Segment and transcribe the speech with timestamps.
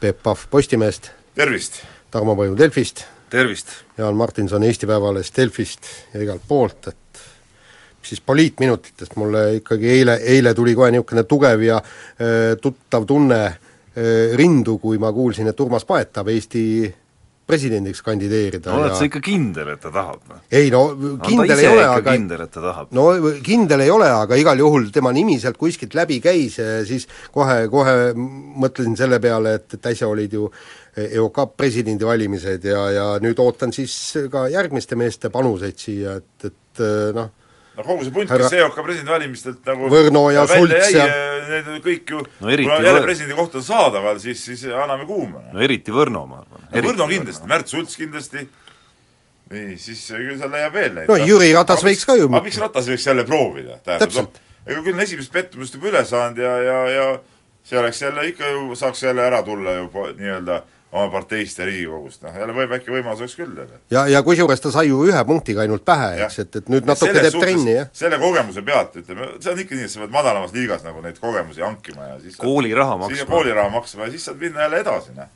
[0.00, 1.80] Peep Pahv Postimehest, tervist!
[2.10, 3.72] Tarmo Paju Delfist, tervist!
[3.98, 7.22] Jaan Martinson Eesti Päevalehest, Delfist ja igalt poolt, et
[8.02, 13.40] siis poliitminutitest, mulle ikkagi eile, eile tuli kohe niisugune tugev ja öö, tuttav tunne
[13.96, 16.62] öö, rindu, kui ma kuulsin, et Urmas Paet tahab Eesti
[17.48, 20.40] presidendiks kandideerida oled ja sa ikka kindel, et ta tahab või?
[20.60, 20.82] ei no
[21.24, 22.90] kindel ei ole, aga kindel, et ta tahab?
[22.96, 23.06] no
[23.44, 27.96] kindel ei ole, aga igal juhul tema nimi sealt kuskilt läbi käis, siis kohe, kohe
[28.18, 30.50] mõtlesin selle peale, et, et äsja olid ju
[30.98, 33.94] EOK presidendivalimised ja, ja nüüd ootan siis
[34.32, 36.84] ka järgmiste meeste panuseid siia, et, et
[37.16, 37.30] noh,
[37.78, 41.06] no kogu see punt, kes EOK presidendivalimistelt nagu Võrno ja Sults ja-
[41.48, 45.06] need on kõik ju No eriti kuna jälle presidendi koht on saadaval, siis, siis anname
[45.08, 45.40] kuuma.
[45.52, 46.66] no eriti Võrno, ma arvan.
[46.74, 48.42] no Võrno kindlasti, Märt Sults kindlasti,
[49.54, 51.08] nii, siis küll seal leiab veel neid.
[51.08, 53.78] No Jüri Ratas võiks ka ju- aga miks Ratas ei võiks jälle proovida?
[53.84, 54.34] tähendab, Täpselt.
[54.34, 57.06] noh, ega küll on esimest pettumust juba üle saanud ja, ja, ja
[57.64, 62.22] see oleks jälle ikka ju, saaks jälle ära tulla ju nii-öelda oma parteist ja Riigikogust,
[62.24, 63.80] noh jälle võib, äkki võimalus oleks küll jälle.
[63.92, 67.12] ja, ja kusjuures ta sai ju ühe punktiga ainult pähe, eks, et, et nüüd natuke
[67.12, 67.90] teeb trenni, jah.
[67.96, 71.18] selle kogemuse pealt, ütleme, see on ikka nii, et sa pead madalamas liigas nagu neid
[71.20, 73.34] kogemusi hankima ja siis Kooliraha siis maksma.
[73.34, 75.28] kooliraha maksma ja siis saad minna jälle edasi, noh.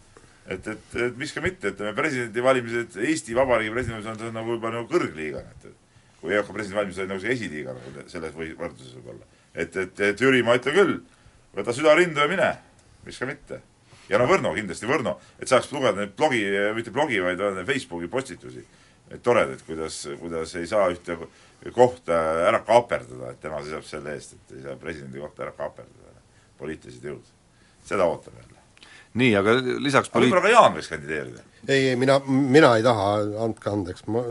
[0.46, 4.88] et, et, et miks ka mitte, ütleme presidendivalimised, Eesti Vabariigi presidendivalimised on nagu juba nagu
[4.88, 5.76] kõrgliiga, et et
[6.22, 9.28] kui EOK presidendivalimised olid nagu see esiliiga nagu selles või võrdluses võib-olla.
[9.52, 10.96] et, et, et Jüri, ma ütlen küll,
[11.52, 12.48] võta süda rindu ja mine,
[13.04, 13.60] miks ka mitte.
[14.12, 16.42] Ja no Võrno kindlasti, Võrno, et saaks lugeda neid blogi,
[16.76, 18.64] mitte blogi, vaid on Facebooki postitusi,
[19.10, 21.16] neid toredaid, kuidas, kuidas ei saa ühte
[21.74, 26.16] kohta ära kaaperdada, et tema seisab selle eest, et ei saa presidendi kohta ära kaaperdada,
[26.60, 27.38] poliitilised jõud.
[27.86, 28.58] seda ootan jälle.
[29.18, 31.46] nii, aga lisaks poliit-, võib-olla ka Jaan võiks kandideerida.
[31.68, 33.14] ei, ei mina, mina ei taha,
[33.46, 34.24] andke andeks, ma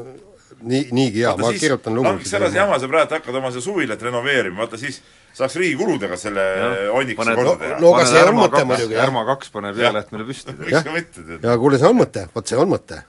[0.61, 4.61] nii, niigi hea, ma kirjutan lugusid selles jamas sa praegu hakkad oma seda suvilat renoveerima,
[4.63, 5.01] vaata siis
[5.37, 6.43] saaks riigi kuludega selle
[6.91, 9.07] onnikuse korda teha no aga see on mõte muidugi, jah.
[9.07, 10.55] Ärma kaks paneb pealehtmele püsti.
[10.59, 11.47] miks ka mitte, tead.
[11.47, 13.01] ja kuule, see on mõte, vot see on mõte.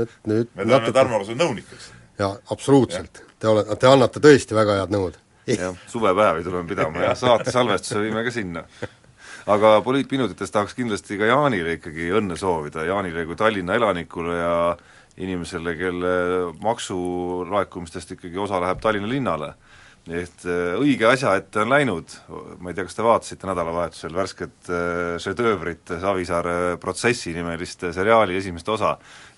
[0.00, 1.92] et nüüd me tuleme Tarmoga su nõunikeks.
[2.22, 3.22] jaa, absoluutselt.
[3.38, 5.18] Te olete, te annate tõesti väga head nõud.
[5.50, 8.64] jah, suvepäevi tuleme pidama ja saate salvestuse viime ka sinna.
[9.46, 14.54] aga poliitminutites tahaks kindlasti ka Jaanile ikkagi õnne soovida, Jaanile kui Tallinna elanikule ja
[15.20, 16.14] inimesele, kelle
[16.62, 19.54] maksulaekumistest ikkagi osa läheb Tallinna linnale.
[20.04, 22.10] Et äh, õige asja ette on läinud,
[22.60, 28.36] ma ei tea, kas te vaatasite nädalavahetusel värsket äh, šedöövrit Savisaare protsessi nimelist äh, seriaali
[28.36, 28.90] esimest osa,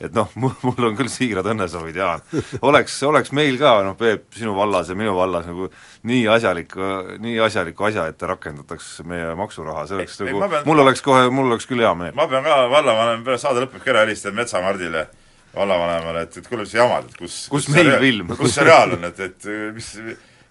[0.02, 0.56] et noh, mul,
[0.88, 2.24] on küll siirad õnnesoovid, Jaan.
[2.66, 5.70] oleks, oleks meil ka, noh Peep, sinu vallas ja minu vallas nagu
[6.10, 6.90] nii asjalikku,
[7.22, 11.28] nii asjalikku asja ette rakendataks meie maksuraha, see oleks Ei, nagu pean- mul oleks kohe,
[11.30, 12.14] mul oleks küll hea meel.
[12.18, 15.06] ma pean ka vallavanem, pärast saade lõpeb kella helistan Metsamardile,
[15.54, 18.34] vallavanemale, et, et kuule, mis jamad, et kus Kus meil seriaal- film?
[18.42, 19.46] kus seriaal on, et, et
[19.78, 19.92] mis,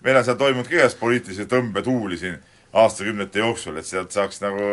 [0.06, 2.40] meil on seal toimunud kõigest poliitilisi tõmbetuuli siin
[2.76, 4.66] aastakümnete jooksul, et sealt saaks nagu,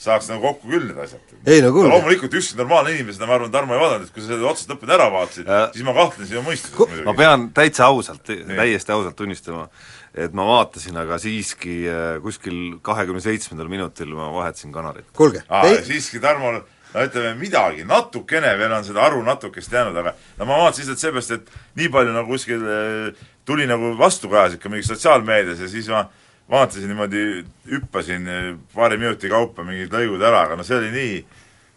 [0.00, 1.36] saaks nagu kokku küll need asjad.
[1.48, 4.50] ei no loomulikult ükski normaalne inimesena, ma arvan, Tarmo ei vaadanud, et kui sa selle
[4.50, 8.94] otsast lõpuni ära vaatasid Ja-, siis ma kahtlen sinu mõistuses ma pean täitsa ausalt, täiesti
[8.96, 9.68] ausalt tunnistama,
[10.14, 15.08] et ma vaatasin, aga siiski äh, kuskil kahekümne seitsmendal minutil ma vahetasin kanalit.
[15.16, 16.60] kuulge, ah,, siiski Tarmol
[16.94, 21.04] no ütleme midagi, natukene veel on seda aru natukest jäänud, aga no ma vaatasin lihtsalt
[21.04, 25.90] seepärast, et nii palju nagu kuskil eh, tuli nagu vastukajasid ka mingis sotsiaalmeedias ja siis
[25.90, 26.04] ma
[26.50, 31.20] vaatasin niimoodi, hüppasin eh, paari minuti kaupa mingid lõigud ära, aga no see oli nii,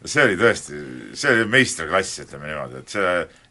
[0.06, 0.80] see oli tõesti,
[1.18, 3.04] see oli meisterklass, ütleme niimoodi, et see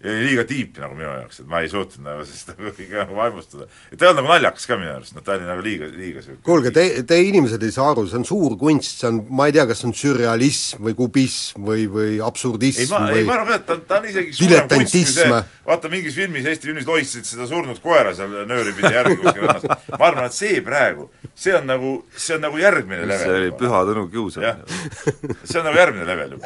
[0.02, 3.16] oli liiga tiip nagu minu jaoks, et ma ei suutnud nagu sellest nagu kõige nagu
[3.16, 3.68] vaimustada.
[3.90, 6.24] et ta ei olnud nagu naljakas ka minu arust, noh ta oli nagu liiga, liiga
[6.24, 9.48] sihuke kuulge, te, te inimesed ei saa aru, see on suur kunst, see on, ma
[9.48, 13.28] ei tea, kas see on sürrealism või kubism või, või ei, absurdism ma, ei või
[13.30, 16.68] ma arvan, et ta, ta on isegi suurem kunst kui see vaata mingis filmis, Eesti
[16.68, 19.84] filmis lohistasid seda surnud koera seal nööri pidi järgi kuskil rannas.
[19.94, 21.06] ma arvan, et see praegu,
[21.38, 23.52] see on nagu, see on nagu järgmine see level oli.
[23.60, 24.58] Püha Tõnu kiusamine jah,
[25.44, 26.41] see on nagu järgmine level juba.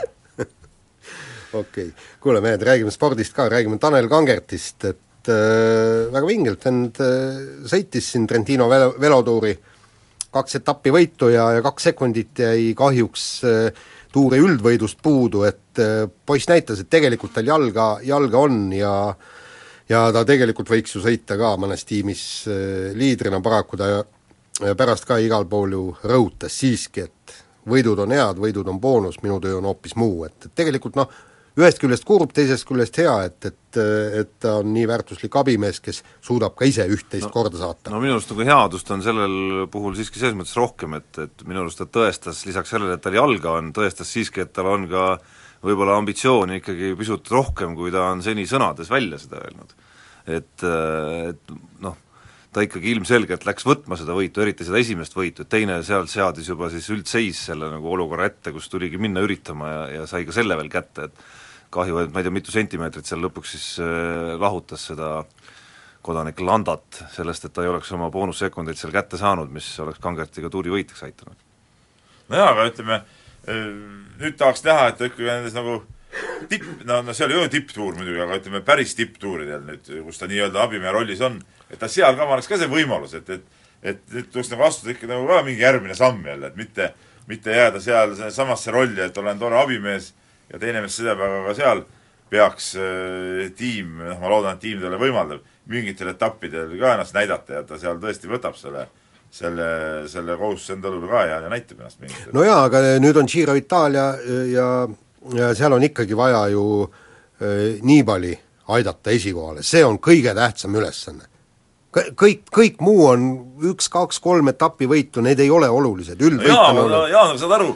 [1.62, 7.00] Okei okay., kuule mehed, räägime spordist ka, räägime Tanel Kangertist, et äh, väga vingelt vend
[7.02, 9.56] äh, sõitis siin Trentino velo, velotuuri,
[10.36, 13.86] kaks etappi võitu ja, ja kaks sekundit jäi kahjuks äh,
[14.16, 18.92] tuuri üldvõidust puudu, et äh, poiss näitas, et tegelikult tal jalga, jalga on ja
[19.88, 25.06] ja ta tegelikult võiks ju sõita ka mõnes tiimis äh, liidrina, paraku ta äh, pärast
[25.08, 27.36] ka igal pool ju rõhutas siiski, et
[27.68, 31.10] võidud on head, võidud on boonus, minu töö on hoopis muu, et, et tegelikult noh,
[31.56, 33.78] ühest küljest kurb, teisest küljest hea, et, et,
[34.20, 37.92] et ta on nii väärtuslik abimees, kes suudab ka ise üht-teist no, korda saata.
[37.92, 41.64] no minu arust nagu headust on sellel puhul siiski selles mõttes rohkem, et, et minu
[41.64, 45.08] arust ta tõestas lisaks sellele, et tal jalga on, tõestas siiski, et tal on ka
[45.64, 49.72] võib-olla ambitsiooni ikkagi pisut rohkem, kui ta on seni sõnades välja seda öelnud.
[50.26, 50.66] et,
[51.30, 51.96] et noh,
[52.52, 56.52] ta ikkagi ilmselgelt läks võtma seda võitu, eriti seda esimest võitu, et teine seal seadis
[56.52, 60.36] juba siis üldseis selle nagu olukorra ette, kus tuligi minna üritama ja, ja sai ka
[60.36, 61.26] selle veel kätte, et
[61.76, 65.10] kahju, et ma ei tea, mitu sentimeetrit seal lõpuks siis äh, lahutas seda
[66.06, 70.50] kodanik Landat sellest, et ta ei oleks oma boonussekundeid seal kätte saanud, mis oleks Kangertiga
[70.52, 71.44] tuuri võitjaks aitanud.
[72.30, 73.02] nojaa, aga ütleme,
[73.48, 73.68] äh,
[74.22, 75.80] nüüd tahaks näha, et ikkagi nendes nagu
[76.48, 80.30] tipp, no, no seal ei ole tipptuur muidugi, aga ütleme, päris tipptuuridel nüüd, kus ta
[80.30, 81.40] nii-öelda abimehe rollis on,
[81.70, 83.54] et ta seal ka oleks ka see võimalus, et, et
[83.86, 86.92] et nüüd tuleks nagu astuda ikka nagu ka mingi järgmine samm jälle, et mitte,
[87.30, 90.12] mitte jääda seal samasse rolli, et olen tore abimees
[90.52, 91.82] ja teine mees sõidab, aga ka seal
[92.30, 97.60] peaks äh, tiim, noh ma loodan, et tiim talle võimaldab mingitel etappidel ka ennast näidata
[97.60, 98.86] ja ta seal tõesti võtab selle
[99.36, 99.68] selle,
[100.08, 102.32] selle kohustuse enda õlule ka ja, ja näitab ennast mingitel.
[102.34, 104.06] No jaa, aga nüüd on Giro Itaalia
[104.52, 104.66] ja,
[105.36, 108.34] ja seal on ikkagi vaja ju äh, Nibali
[108.74, 111.28] aidata esikohale, see on kõige tähtsam ülesanne.
[111.96, 113.22] Kõik, kõik muu on
[113.64, 117.12] üks, kaks, kolm etappi võitu, need ei ole olulised, üldvõit on oluline.
[117.14, 117.70] Jaan, saad aru,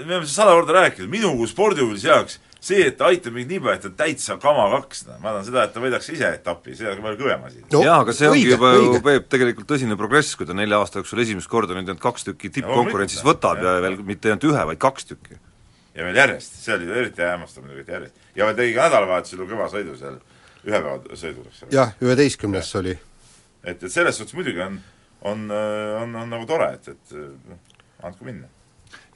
[0.00, 3.50] me oleme seda sada korda rääkinud, minu kui spordiuudise jaoks see, et ta aitab mind
[3.52, 6.30] nii palju, et ta täitsa kama kaks, noh, ma tahan seda, et ta võidaks ise
[6.38, 7.80] etapi, see on palju kõvem asi no,.
[7.84, 11.02] jaa, aga see ongi õige, juba ju, Peep, tegelikult tõsine progress, kui ta nelja aasta
[11.02, 14.64] jooksul esimest korda nüüd need kaks tükki tippkonkurentsis võtab ja, ja veel mitte ainult ühe,
[14.70, 15.36] vaid kaks tükki.
[15.98, 18.24] ja veel järjest, see oli eriti hämmastav muidugi, et järjest.
[18.38, 20.18] ja veel tegi ka nädalavahetusel ju kõva sõidu seal
[20.64, 21.76] ühe päeva sõidul, eks ole.
[21.76, 22.96] jah, üheteistkümnes oli.
[23.62, 24.80] et, et selles suhtes muidugi on,
[25.28, 25.46] on,
[26.00, 27.16] on, on nagu tore, et, et
[27.50, 27.60] noh,
[28.08, 28.48] andku minna.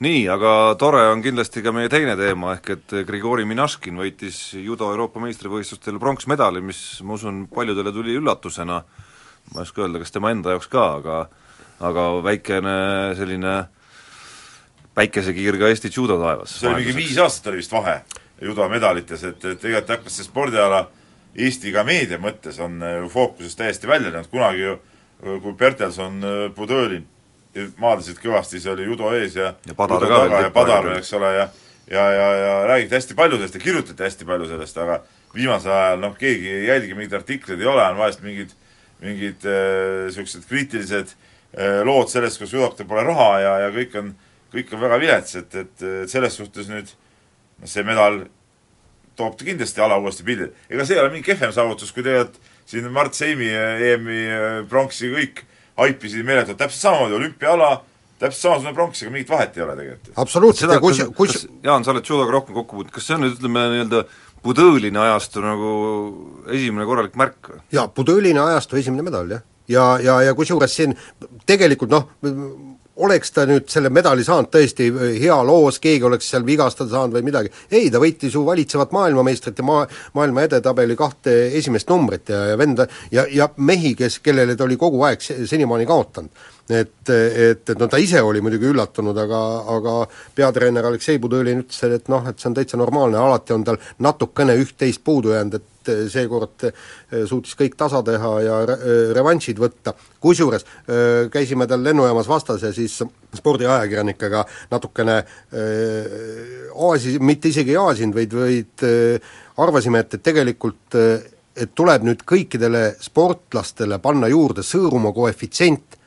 [0.03, 4.89] Nii, aga tore on kindlasti ka meie teine teema, ehk et Grigori Minaškin võitis judo
[4.93, 8.79] Euroopa meistrivõistlustel pronksmedali, mis ma usun, paljudele tuli üllatusena,
[9.53, 11.19] ma ei oska öelda, kas tema enda jaoks ka, aga
[11.79, 12.71] aga väikene
[13.15, 13.53] selline
[14.99, 16.57] päikesekiir ka Eesti judo taevas.
[16.59, 18.01] see oli mingi viis aastat oli vist vahe
[18.43, 20.81] judomedalites, et, et tegelikult hakkas see spordiala
[21.39, 24.77] Eesti ka meedia mõttes on ju fookusest täiesti välja läinud, kunagi ju
[25.43, 26.51] kui Bertelson, äh,
[27.59, 30.43] Budõlin maadlesid kõvasti, see oli judo ees ja ja Padar ka veel.
[30.45, 31.49] ja Padar, eks ole, ja
[31.89, 34.99] ja, ja, ja räägiti hästi palju sellest ja kirjutati hästi palju sellest, aga
[35.33, 38.53] viimasel ajal noh, keegi ei jälgi, mingeid artikleid ei ole, on vahest mingid,
[39.01, 41.15] mingid niisugused äh, kriitilised
[41.57, 44.13] äh, lood sellest, kus judokatel pole raha ja, ja kõik on,
[44.53, 48.21] kõik on väga vilets, et, et, et selles suhtes nüüd noh, see medal
[49.17, 50.53] toob ta kindlasti ala uuesti pildile.
[50.69, 52.37] ega see ei ole mingi kehvem saavutus, kui tegelikult
[52.69, 54.21] siin Mart Seimi EM-i
[54.69, 55.41] pronksi kõik
[55.79, 57.69] haipisid meeletult, täpselt samamoodi olümpiaala,
[58.19, 60.13] täpselt samasugune pronks, ega mingit vahet ei ole tegelikult.
[60.23, 63.37] absoluutselt, ja kus, kus Jaan, sa oled judoga rohkem kokku puutunud, kas see on nüüd
[63.39, 64.03] ütleme, nii-öelda
[64.43, 65.69] Budõline ajastu nagu
[66.47, 67.61] esimene korralik märk või?
[67.75, 69.45] jaa, Budõline ajastu esimene medal, jah.
[69.67, 70.95] ja, ja, ja, ja kusjuures siin
[71.49, 72.07] tegelikult noh,
[73.05, 74.89] oleks ta nüüd selle medali saanud tõesti
[75.21, 79.59] hea loos, keegi oleks seal vigastada saanud või midagi, ei, ta võitis ju valitsevat maailmameistrit
[79.59, 79.87] ja maa,
[80.17, 84.77] maailma edetabeli kahte esimest numbrit ja, ja venda ja, ja mehi, kes, kellele ta oli
[84.79, 89.41] kogu aeg senimaani kaotanud et, et, et no ta ise oli muidugi üllatunud, aga,
[89.73, 89.95] aga
[90.37, 94.55] peatreener Aleksei Budõlin ütles, et noh, et see on täitsa normaalne, alati on tal natukene
[94.61, 96.75] üht-teist puudu jäänud, et seekord eh,
[97.25, 98.77] suutis kõik tasa teha ja re-,
[99.17, 99.95] revanšid võtta.
[100.21, 102.99] kusjuures eh, käisime tal lennujaamas vastas ja siis
[103.35, 105.19] spordiajakirjanikega natukene
[106.75, 108.87] aasi-, mitte isegi ei aasinud, vaid, vaid
[109.57, 110.97] arvasime, et, et tegelikult
[111.59, 115.98] et tuleb nüüd kõikidele sportlastele panna juurde Sõõrumaa koefitsient,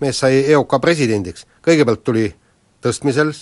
[0.00, 2.28] mees sai EOK presidendiks, kõigepealt tuli
[2.84, 3.32] tõstmisel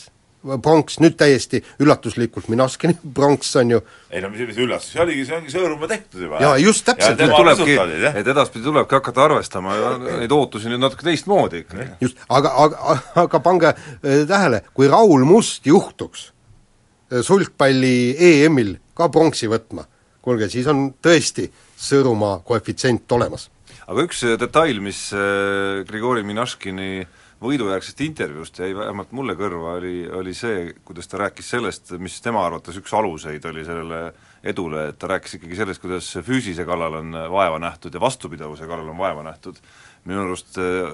[0.63, 5.27] pronks, nüüd täiesti üllatuslikult Minaskini pronks on ju ei no mis, mis üllatus, see oligi,
[5.27, 6.41] see ongi Sõõrumaa tehtud juba.
[6.45, 7.21] jaa, just täpselt.
[7.35, 7.77] tulebki,
[8.13, 11.89] et edaspidi tulebki hakata arvestama neid ootusi nüüd natuke teistmoodi ikka.
[12.05, 19.11] just, aga, aga, aga pange äh, tähele, kui Raul Must juhtuks äh, sulgpalli EM-il ka
[19.15, 19.89] pronksi võtma,
[20.23, 23.51] kuulge, siis on tõesti Sõõrumaa koefitsient olemas
[23.89, 27.07] aga üks äh, detail, mis äh, Grigori Minaškini
[27.39, 32.43] võidujärgsest intervjuust jäi vähemalt mulle kõrva, oli, oli see, kuidas ta rääkis sellest, mis tema
[32.45, 34.01] arvates üks aluseid oli sellele
[34.43, 38.91] edule, et ta rääkis ikkagi sellest, kuidas füüsise kallal on vaeva nähtud ja vastupidavuse kallal
[38.91, 39.63] on vaeva nähtud,
[40.09, 40.89] minu arust äh,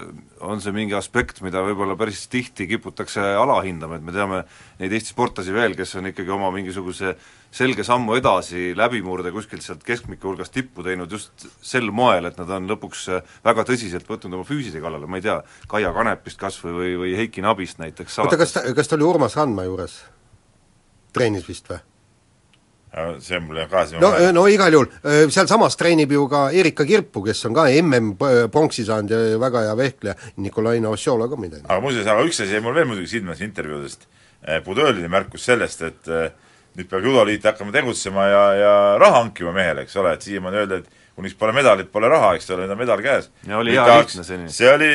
[0.44, 4.42] on see mingi aspekt, mida võib-olla päris tihti kiputakse alahindama, et me teame
[4.80, 7.14] neid Eesti sportlasi veel, kes on ikkagi oma mingisuguse
[7.54, 12.50] selge sammu edasi, läbimurde kuskilt sealt keskmike hulgast tippu teinud just sel moel, et nad
[12.58, 15.38] on lõpuks äh, väga tõsiselt võtnud oma füüsise kallale, ma ei tea,
[15.70, 19.06] Kaia Kanepist kas või, või, või Heiki Nabist näiteks oota, kas ta, kas ta oli
[19.06, 20.00] Urmas Randma juures?
[21.14, 21.78] treenis vist või?
[23.22, 24.88] See mul jääb ka no, no igal juhul,
[25.34, 28.14] sealsamas treenib ju ka Erika Kirpu, kes on ka MM
[28.52, 31.64] pronksi saanud ja väga hea vehkleja, Nikolai Novosjolov ka midagi.
[31.66, 34.08] aga muuseas, aga üks asi jäi mul veel muidugi silma intervjuudest,
[34.64, 36.10] Budõlini märkus sellest, et
[36.76, 40.80] nüüd peab judoliit hakkama tegutsema ja, ja raha hankima mehele, eks ole, et siiamaani öelda,
[40.82, 43.30] et kuniks pole medalit, pole raha, eks ole, nüüd on medal käes.
[43.46, 44.50] ja oli hea lihtne seni.
[44.52, 44.90] see oli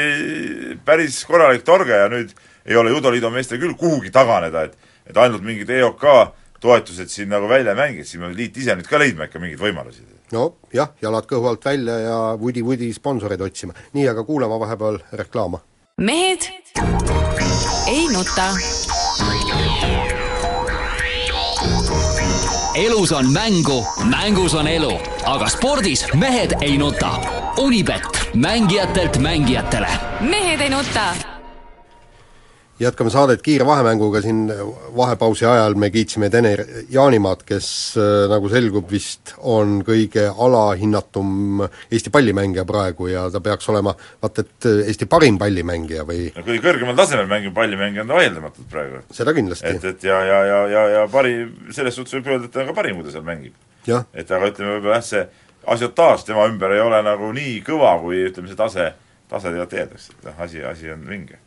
[0.86, 4.78] päris korralik torge ja nüüd ei ole judoliidu meestel küll kuhugi taganeda, et
[5.10, 6.04] et ainult mingid EOK
[6.60, 9.42] toetused siin nagu välja ei mängi, et siin peab liit ise nüüd ka leidma ikka
[9.42, 10.06] mingeid võimalusi.
[10.36, 13.74] no jah, jalad kõhu alt välja ja vudi-vudi sponsoreid otsima.
[13.94, 15.62] nii, aga kuulame vahepeal reklaama.
[15.98, 16.50] mehed
[17.88, 18.52] ei nuta.
[22.76, 24.94] elus on mängu, mängus on elu,
[25.26, 27.18] aga spordis mehed ei nuta.
[27.60, 29.92] Unibet, mängijatelt mängijatele.
[30.22, 31.39] mehed ei nuta
[32.80, 34.48] jätkame saadet kiire vahemänguga, siin
[34.96, 37.70] vahepausi ajal me kiitsime Tener Jaanimaad, kes
[38.32, 44.70] nagu selgub, vist on kõige alahinnatum Eesti pallimängija praegu ja ta peaks olema vaat et
[44.70, 49.04] Eesti parim pallimängija või no kõige kõrgemal tasemel mängiv pallimängija on ta vaieldamatult praegu.
[49.12, 49.76] seda kindlasti.
[49.76, 51.36] et, et ja, ja, ja, ja, ja pari,
[51.76, 53.60] selles suhtes võib öelda, et ta on ka parim, kui ta seal mängib.
[53.90, 55.28] et aga ütleme, võib-olla jah, see
[55.68, 58.90] asiotaaž tema ümber ei ole nagu nii kõva, kui ütleme, see tase,
[59.28, 61.44] tase tegelikult eeldaks, et noh, asi, asi on vinge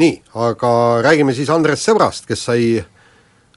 [0.00, 0.70] nii, aga
[1.04, 2.66] räägime siis Andres Sõbrast, kes sai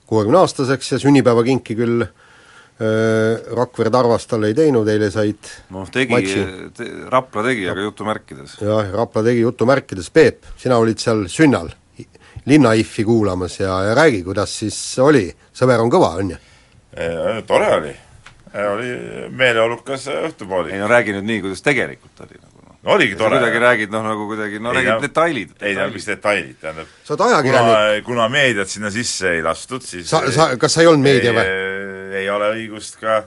[0.08, 6.22] kuuekümne-aastaseks ja sünnipäevakinki küll äh, Rakvere Tarvas talle ei teinud, eile said noh, tegi,
[6.78, 8.60] te, Rapla tegi, aga jutumärkides.
[8.62, 11.74] jah, Rapla tegi jutumärkides, Peep, sina olid seal sünnal
[12.48, 16.44] linna-IF-i kuulamas ja, ja räägi, kuidas siis oli, sõber on kõva, on ju?
[17.48, 17.92] tore oli,
[18.72, 18.92] oli
[19.36, 20.72] meeleolukas õhtupooli.
[20.74, 22.47] ei no räägi nüüd nii, kuidas tegelikult oli nagu no
[22.94, 23.38] oligi tore.
[23.38, 25.56] kuidagi räägid noh, nagu kuidagi, no räägid detailid.
[25.62, 28.06] ei no mis detailid, tähendab sa oled ajakirjanik.
[28.08, 31.48] kuna meediat sinna sisse ei lastud, siis sa, sa, kas sa ei olnud meedia või?
[32.18, 33.24] ei ole õigust ka,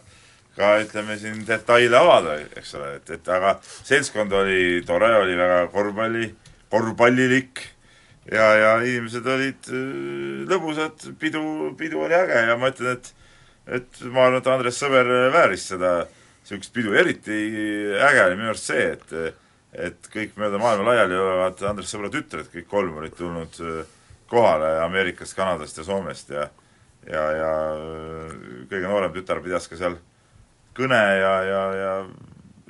[0.59, 5.67] ka ütleme siin detaile avada, eks ole, et, et aga seltskond oli tore, oli väga
[5.75, 6.31] korvpalli,
[6.73, 7.63] korvpallilik
[8.33, 9.85] ja, ja inimesed olid äh,
[10.51, 11.43] lõbusad, pidu,
[11.79, 13.17] pidu oli äge ja ma ütlen, et
[13.71, 15.93] et ma arvan, et Andres Sõber vääris seda
[16.41, 17.37] niisugust pidu, eriti
[18.03, 19.13] äge oli minu arust see, et
[19.73, 23.83] et kõik mööda maailma laiali olevad Andres Sõbra tütred, kõik kolm olid tulnud äh,
[24.31, 26.49] kohale Ameerikast, Kanadast ja Soomest ja
[27.09, 28.35] ja, ja äh,
[28.71, 29.97] kõige noorem tütar pidas ka seal
[30.77, 31.93] kõne ja, ja, ja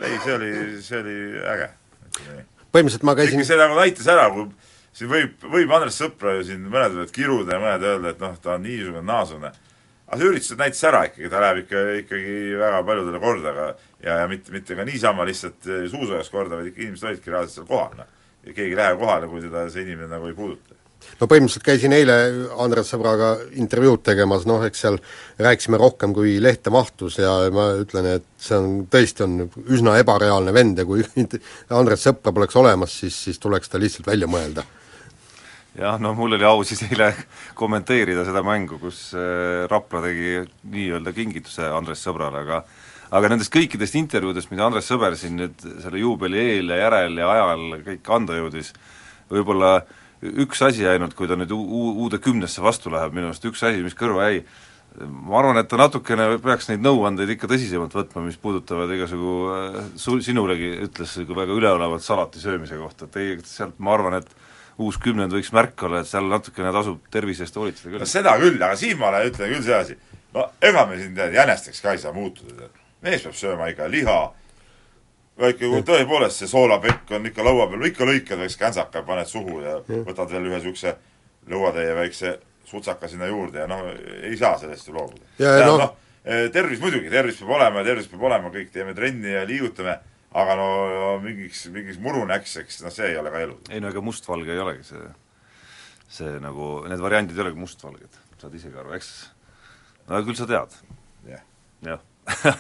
[0.07, 0.53] ei, see oli,
[0.85, 1.17] see oli
[1.55, 1.71] äge.
[2.73, 4.49] põhimõtteliselt ma käisin see nagu näitas ära, kui
[4.97, 8.39] siin võib, võib Andres Sõpra ju siin, mõned võivad kiruda ja mõned öelda, et noh,
[8.43, 9.53] ta on niisugune, naasugune,
[10.11, 13.69] aga see üritus näitas ära ikkagi, ta läheb ikka, ikkagi väga paljudele korda, aga
[14.03, 17.61] ja, ja mitte, mitte ka niisama lihtsalt eh, suusõjas korda, vaid ikka inimesed olidki reaalselt
[17.61, 18.11] seal kohal, noh.
[18.47, 20.81] ja keegi ei lähe kohale, kui teda see inimene nagu ei puuduta
[21.21, 22.17] no põhimõtteliselt käisin eile
[22.61, 23.31] Andres sõbraga
[23.63, 24.99] intervjuud tegemas, noh eks seal
[25.41, 30.55] rääkisime rohkem, kui lehte mahtus ja ma ütlen, et see on, tõesti on üsna ebareaalne
[30.57, 31.07] vend ja kui
[31.81, 34.67] Andres sõpra poleks olemas, siis, siis tuleks ta lihtsalt välja mõelda.
[35.79, 37.13] Jah, no mul oli au siis eile
[37.59, 40.41] kommenteerida seda mängu, kus äh, Rapla tegi
[40.73, 42.65] nii-öelda kingituse Andres sõbrale, aga
[43.11, 47.31] aga nendest kõikidest intervjuudest, mida Andres Sõber siin nüüd selle juubeli eel ja järel ja
[47.35, 48.73] ajal kõik anda jõudis,
[49.31, 49.81] võib-olla
[50.21, 53.97] üks asi ainult, kui ta nüüd uude kümnesse vastu läheb, minu arust üks asi, mis
[53.99, 54.45] kõrva jäi,
[55.09, 59.35] ma arvan, et ta natukene peaks neid nõuandeid ikka tõsisemalt võtma, mis puudutavad igasugu
[59.99, 64.31] sul, sinulegi ütles väga üleolevalt salati söömise kohta, et ei, sealt ma arvan, et
[64.81, 68.03] uus kümnend võiks märk olla, et seal natukene tasub tervise eest hoolitseda küll.
[68.03, 69.97] no seda küll, aga siinmaale ütlen küll see asi,
[70.35, 72.71] no ega me siin jänesteks ka ei saa muutuda,
[73.05, 74.19] mees peab sööma ikka liha,
[75.41, 79.31] väike, kui tõepoolest see soolapekk on ikka laua peal, ikka lõikad väikse käntsaka ja paned
[79.31, 80.97] suhu ja võtad veel ühe niisuguse
[81.51, 82.37] lõuatäie väikse
[82.71, 83.83] sutsaka sinna juurde ja noh,
[84.23, 85.25] ei saa sellest ju loobuda.
[85.67, 85.89] No, no,
[86.53, 89.97] tervis muidugi, tervis peab olema ja tervis peab olema, kõik teeme trenni ja liigutame,
[90.31, 90.69] aga no
[91.25, 93.57] mingiks, mingiks murunäkseks, no see ei ole ka elu.
[93.71, 95.09] ei no ega mustvalge ei olegi see,
[96.11, 99.11] see nagu, need variandid ei olegi mustvalged, saad ise ka aru, eks?
[100.11, 100.73] No küll sa tead.
[101.27, 101.43] Jah.
[101.83, 101.99] Yeah..
[101.99, 102.07] jah.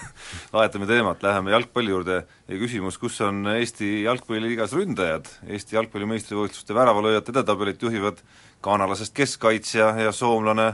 [0.54, 5.28] Vahetame teemat, läheme jalgpalli juurde ja küsimus, kus on Eesti jalgpalliliigas ründajad?
[5.46, 8.18] Eesti jalgpalli meistrivõistluste väravalööjate edetabelit juhivad
[8.64, 10.72] ganalasest keskkaitsja ja soomlane.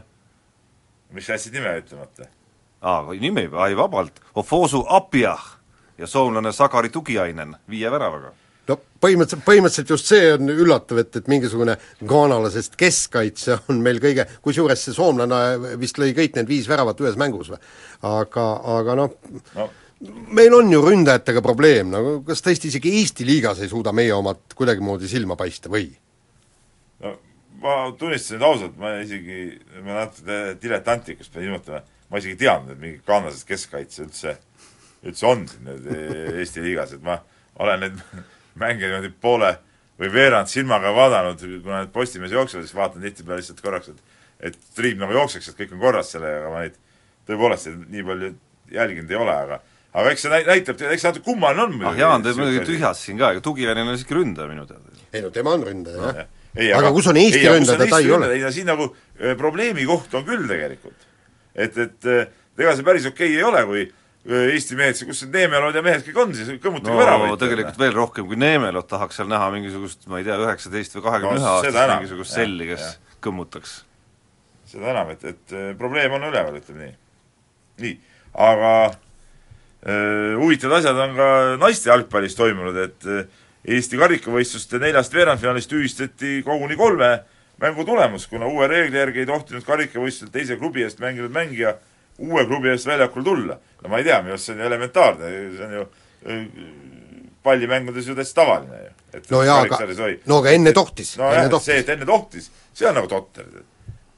[1.12, 2.30] Mis jätsid nime ütlemata?
[2.86, 5.55] aa, nimi, ai vabalt, Ofosu Apiah
[5.98, 8.32] ja soomlane Sakari Tugiainen viie väravaga.
[8.68, 14.26] no põhimõtteliselt, põhimõtteliselt just see on üllatav, et, et mingisugune ganalasest keskkaitse on meil kõige,
[14.42, 17.60] kusjuures see soomlane vist lõi kõik need viis väravat ühes mängus või?
[18.02, 18.46] aga,
[18.78, 19.18] aga noh
[19.54, 19.70] no
[20.28, 24.56] meil on ju ründajatega probleem, no kas tõesti isegi Eesti liigas ei suuda meie omad
[24.56, 25.88] kuidagimoodi silma paista või?
[27.04, 27.16] no
[27.62, 29.46] ma tunnistasin ausalt, ma isegi,
[29.82, 34.36] ma natuke diletantlikust pean ilmutama, ma isegi ei teadnud, et mingi kanlasest keskkaitse üldse,
[35.10, 35.86] üldse on siin nüüd
[36.40, 37.20] Eesti liigas, et ma
[37.62, 38.02] olen neid
[38.62, 39.54] mänge niimoodi poole
[40.00, 44.14] või veerand silmaga vaadanud, kuna need Postimees jooksevad, siis vaatan tihtipeale lihtsalt korraks, et
[44.50, 46.75] et triib nagu jookseks, et kõik on korras sellega, aga ma neid
[47.28, 48.28] tõepoolest nii palju
[48.75, 49.60] jälginud ei ole, aga
[49.96, 53.06] aga eks see näi-, näitab, eks see natuke kummaline on ah Jaan teeb muidugi tühjast
[53.06, 54.96] siin ka, aga Tugiväline on siiski ründaja minu teada.
[55.08, 56.32] ei no tema on ründaja, jah.
[56.52, 58.32] ei, aga kus on Eesti ründaja, teda ei ole?
[58.36, 61.08] ei no siin nagu äh, probleemi koht on küll tegelikult.
[61.54, 62.26] et, et äh,
[62.58, 63.86] ega see päris okei okay ei ole, kui
[64.26, 67.40] Eesti mehed, kus need Neemelod ja mehed kõik on, siis kõmmutage no, ära võita.
[67.45, 71.38] tegelikult veel rohkem kui Neemelod tahaks seal näha mingisugust, ma ei tea, üheksateist või kahekümne
[71.38, 73.16] ühe aastast mingisugust selli, kes ja.
[73.23, 73.78] kõmmutaks.
[74.73, 76.97] seda enam, et, et probleem on üleval, ütleme nii.
[77.85, 77.99] nii,
[78.49, 78.73] aga
[79.87, 81.26] Äh, huvitavad asjad on ka
[81.62, 83.26] naiste jalgpallis toimunud, et äh,
[83.76, 87.11] Eesti karikavõistluste neljast veerandfinaalist tühistati koguni kolme
[87.62, 91.76] mängu tulemus, kuna uue reegli järgi ei tohtinud karikavõistlustel teise klubi eest mänginud mängija
[92.18, 93.58] uue klubi eest väljakul tulla.
[93.82, 95.87] no ma ei tea, minu arust see on ju elementaarne, see on ju
[96.26, 96.44] äh,
[97.46, 99.25] pallimängudes ju täitsa tavaline ju.
[99.30, 99.80] no jaa, aga,
[100.26, 101.16] no aga enne tohtis.
[101.20, 103.50] no jah, see, et enne tohtis, see on nagu totter.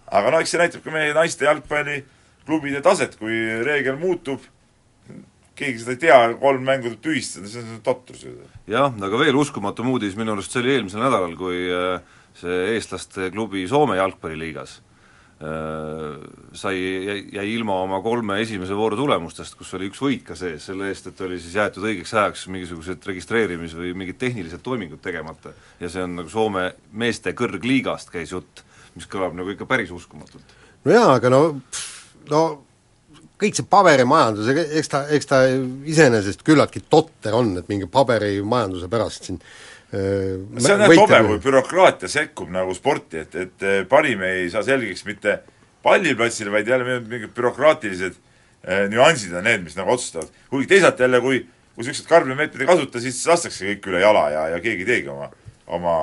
[0.07, 4.47] aga no eks see näitab ka meie naiste jalgpalliklubide taset, kui reegel muutub
[5.59, 8.37] keegi seda ei tea, kolm mängu tuleb tühistada, see on totrus ju.
[8.71, 11.99] jah, aga veel uskumatum uudis minu arust, see oli eelmisel nädalal, kui äh,
[12.39, 14.79] see eestlaste klubi Soome jalgpalliliigas
[15.39, 20.65] sai, jäi, jäi ilma oma kolme esimese vooru tulemustest, kus oli üks võit ka sees,
[20.67, 25.55] selle eest, et oli siis jäetud õigeks ajaks mingisugused registreerimis- või mingid tehnilised toimingud tegemata.
[25.81, 28.65] ja see on nagu Soome meeste kõrgliigast käis jutt,
[28.97, 30.57] mis kõlab nagu ikka päris uskumatult.
[30.85, 31.43] no jaa, aga no,
[32.31, 32.43] no
[33.39, 35.45] kõik see paberimajandus, eks ta, eks ta
[35.87, 41.39] iseenesest küllaltki totter on, et mingi paberimajanduse pärast siin äh, see on jah tobe, kui
[41.47, 45.39] bürokraatia sekkub nagu sporti, et, et äh, parim ei saa selgeks mitte
[45.85, 50.29] palliplatsil, vaid jälle mingid bürokraatilised äh, nüansid on need, mis nagu otsustavad.
[50.51, 51.41] kuigi teisalt jälle, kui,
[51.75, 54.93] kui niisuguseid karme meetmeid ei kasuta, siis lastakse kõik üle jala ja, ja keegi ei
[54.93, 55.31] teegi oma,
[55.79, 55.97] oma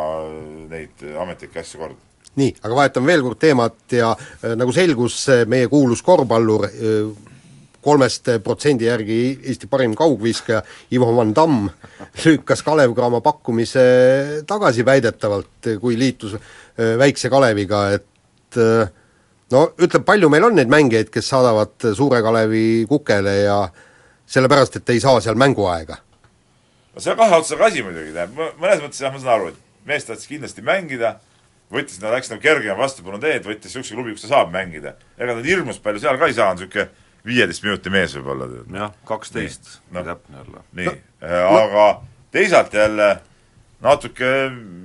[0.71, 2.01] neid ametlikke asju korda
[2.35, 7.31] nii, aga vahetame veel kord teemat ja äh, nagu selgus, meie kuulus korvpallur äh,
[7.85, 9.19] kolmest protsendi järgi
[9.51, 10.61] Eesti parim kaugviskaja
[10.95, 11.69] Ivo Van Damm
[12.25, 13.85] lükkas Kalev Cramo pakkumise
[14.47, 18.89] tagasi väidetavalt, kui liitus äh, väikse Kaleviga, et äh,
[19.53, 23.59] no ütleb, palju meil on neid mängijaid, kes saadavad Suure Kalevi kukele ja
[24.25, 26.01] sellepärast, et ei saa seal mänguaega?
[26.95, 29.87] no see on kahe otsaga asi muidugi, tähendab, mõnes mõttes jah, ma saan aru, et
[29.89, 31.17] mees tahtis kindlasti mängida,
[31.73, 34.95] võttis, ta läks nagu kergema vastupanu teed, võttis niisuguse klubi, kus ta saab mängida.
[35.19, 36.87] ega ta hirmus palju seal ka ei saa, on niisugune
[37.25, 38.47] viieteist minuti mees võib-olla.
[38.73, 40.63] jah, kaksteist no, täpne olla.
[40.77, 41.85] nii no,, äh, aga
[42.35, 43.09] teisalt jälle
[43.85, 44.31] natuke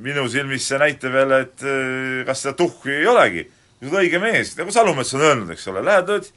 [0.04, 3.46] minu silmis see näitab jälle, et äh, kas seda tuhhi ei olegi.
[3.80, 6.30] sa oled õige mees, nagu Salumets on öelnud, eks ole, lähed lööd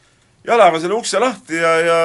[0.48, 2.00] jalaga selle ukse lahti ja, ja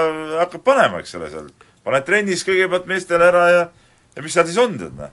[0.45, 1.51] hakkad panema, eks ole, seal.
[1.87, 3.65] paned trennis kõigepealt meestele ära ja,
[4.15, 5.11] ja mis seal siis on, tead noh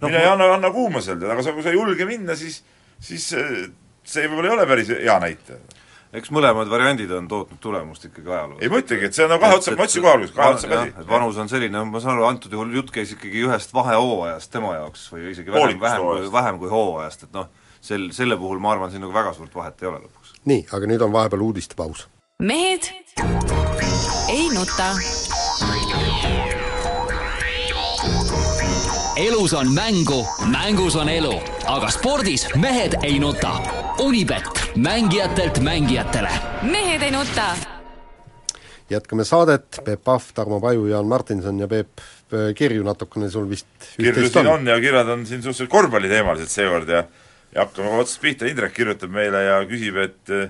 [0.00, 2.36] no, mine ja anna, anna kuuma seal, tead, aga sa, kui sa ei julge minna,
[2.38, 2.60] siis,
[3.02, 3.64] siis äh,
[4.04, 5.83] see võib-olla ei ole päris hea näitaja
[6.14, 8.62] eks mõlemad variandid on tootnud tulemust ikkagi ajaloos.
[8.62, 10.80] ei ma ütlengi, et see on nagu kahe otsaga, ma ütlesin kohe alguses, kahe otsaga
[10.80, 10.94] asi.
[11.02, 14.74] et vanus on selline, ma saan aru, antud juhul jutt käis ikkagi ühest vahehooajast tema
[14.78, 17.48] jaoks või isegi vähem, vähem kui, vähem kui hooajast, et noh,
[17.82, 20.36] sel, selle puhul ma arvan, siin nagu väga suurt vahet ei ole lõpuks.
[20.50, 22.06] nii, aga nüüd on vahepeal uudistepaus.
[22.38, 22.90] mehed
[24.30, 24.92] ei nuta.
[29.16, 31.34] elus on mängu, mängus on elu,
[31.70, 33.54] aga spordis mehed ei nuta.
[34.02, 36.28] Unibet mängijatelt mängijatele.
[36.62, 37.56] mehed ei nuta.
[38.90, 41.88] jätkame saadet, Peep Pahv, Tarmo Paju, Jaan Martinson ja Peep,
[42.54, 47.04] kirju natukene sul vist kirju siin on ja kirjad on siin suhteliselt korvpalliteemalised seekord ja
[47.54, 50.48] ja hakkame kohe otsast pihta, Indrek kirjutab meile ja küsib, et eh,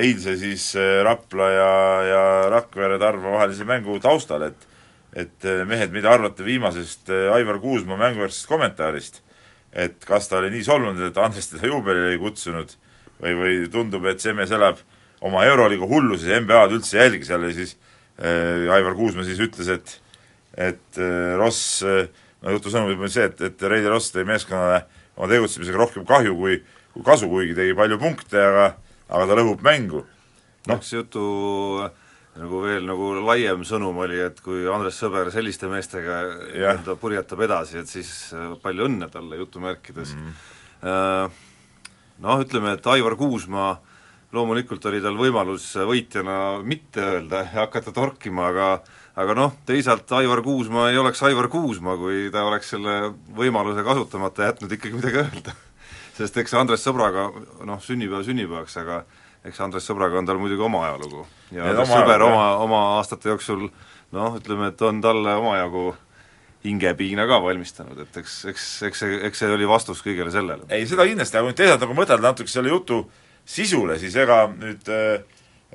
[0.00, 1.72] eilse siis eh, Rapla ja,
[2.08, 4.70] ja Rakvere Tarva vahelise mängu taustal, et
[5.14, 9.20] et eh, mehed, mida arvate viimasest Aivar Kuusmaa mänguväärsest kommentaarist,
[9.72, 12.72] et kas ta oli nii solvunud, et Andres teda juubelile ei kutsunud
[13.22, 14.80] või, või tundub, et see mees elab
[15.24, 17.76] oma Euroliiga hulluses ja NBA-d üldse ei jälgi seal ja siis
[18.18, 20.00] äh, Aivar Kuusma siis ütles, et
[20.54, 22.06] et äh, Ross äh,,
[22.42, 24.84] no jutu sõnum võib olla see, et, et Reili Ross tõi meeskonnale
[25.16, 26.58] oma tegutsemisega rohkem kahju kui,
[26.94, 28.72] kui kasu, kuigi tegi palju punkte, aga
[29.08, 30.04] aga ta lõhub mängu.
[30.68, 31.24] noh, see jutu
[32.34, 37.78] nagu veel nagu laiem sõnum oli, et kui Andres Sõber selliste meestega nii-öelda purjetab edasi,
[37.82, 40.30] et siis äh, palju õnne talle jutumärkides mm.
[40.84, 41.42] -hmm.
[42.22, 43.72] Noh, ütleme, et Aivar Kuusmaa
[44.34, 48.68] loomulikult oli tal võimalus võitjana mitte öelda ja hakata torkima, aga
[49.20, 54.50] aga noh, teisalt Aivar Kuusmaa ei oleks Aivar Kuusmaa, kui ta oleks selle võimaluse kasutamata
[54.50, 55.54] jätnud ikkagi midagi öelda.
[56.18, 57.28] sest eks Andres Sõbraga
[57.66, 59.02] noh, sünnipäev sünnipäevaks, aga
[59.46, 61.26] eks Andres Sõbraga on tal muidugi oma ajalugu.
[61.54, 63.68] ja Andres oma Sõber oma, oma aastate jooksul
[64.14, 65.92] noh, ütleme, et on talle omajagu
[66.64, 70.64] hingepiina ka valmistanud, et eks, eks, eks see, eks see oli vastus kõigele sellele.
[70.72, 73.02] ei, seda kindlasti, aga kui nüüd teisalt nagu mõtelda natuke selle jutu
[73.44, 75.20] sisule, siis ega nüüd äh,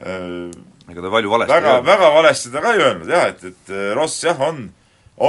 [0.01, 0.49] äh,
[0.89, 3.91] ega ta palju valesti väga väga valesti ta ka ei öelnud jah, et, et äh,
[3.97, 4.65] Ross jah, on,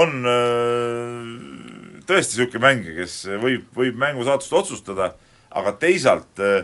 [0.00, 5.12] on äh, tõesti niisugune mängija, kes võib, võib mängu saatust otsustada,
[5.52, 6.62] aga teisalt äh,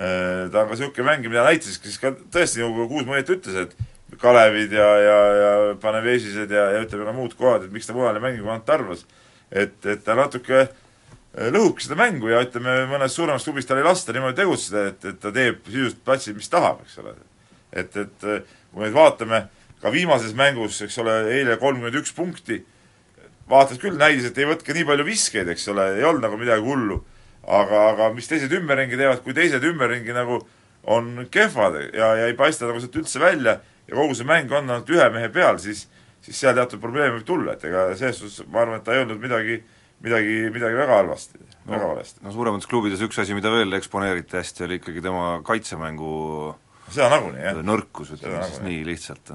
[0.00, 3.89] ta on ka niisugune mängija, mida näitas siis ka tõesti, nagu Kuusmaa õieti ütles, et
[4.20, 8.18] Kalevid ja, ja, ja Panevėžised ja, ja ütleme ka muud kohad, et miks ta mujal
[8.18, 9.06] ei mängi, kui Ant arvas.
[9.50, 13.86] et, et ta natuke äh, lõhubki seda mängu ja ütleme, mõnes suuremas klubis tal ei
[13.86, 17.16] lasta niimoodi tegutseda, et, et ta teeb sisuliselt platsil, mis tahab, eks ole.
[17.72, 18.28] et, et
[18.70, 19.46] kui me nüüd vaatame
[19.80, 22.60] ka viimases mängus, eks ole, eile kolmkümmend üks punkti,
[23.50, 26.64] vaatas küll, näidis, et ei võtke nii palju viskeid, eks ole, ei olnud nagu midagi
[26.66, 27.00] hullu.
[27.50, 30.42] aga, aga mis teised ümberringi teevad, kui teised ümberringi nagu
[30.84, 33.56] on kehvad ja, ja ei paista nagu sealt üldse välja
[33.90, 35.88] ja kogu see mäng on ainult ühe mehe peal, siis
[36.24, 39.02] siis seal teatud probleem võib tulla, et ega selles suhtes ma arvan, et ta ei
[39.02, 39.60] öelnud midagi,
[40.04, 42.24] midagi, midagi väga halvasti, väga valesti.
[42.24, 46.10] no suuremates klubides üks asi, mida veel eksponeeriti hästi, oli ikkagi tema kaitsemängu
[46.90, 47.62] seda nagunii, jah.
[47.66, 49.34] nõrkus, ütleme siis nii lihtsalt.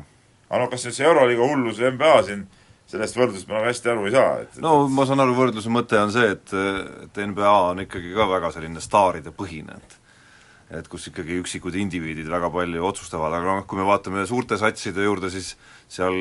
[0.49, 2.47] aga no kas nüüd see Euroliiga hullus või NBA siin,
[2.89, 5.97] sellest võrdlusest ma nagu hästi aru ei saa, et no ma saan aru, võrdluse mõte
[5.97, 6.57] on see, et,
[7.07, 10.01] et NBA on ikkagi ka väga selline staaride põhine, et
[10.75, 15.05] et kus ikkagi üksikud indiviidid väga palju otsustavad, aga noh, kui me vaatame suurte satside
[15.05, 15.53] juurde, siis
[15.87, 16.15] seal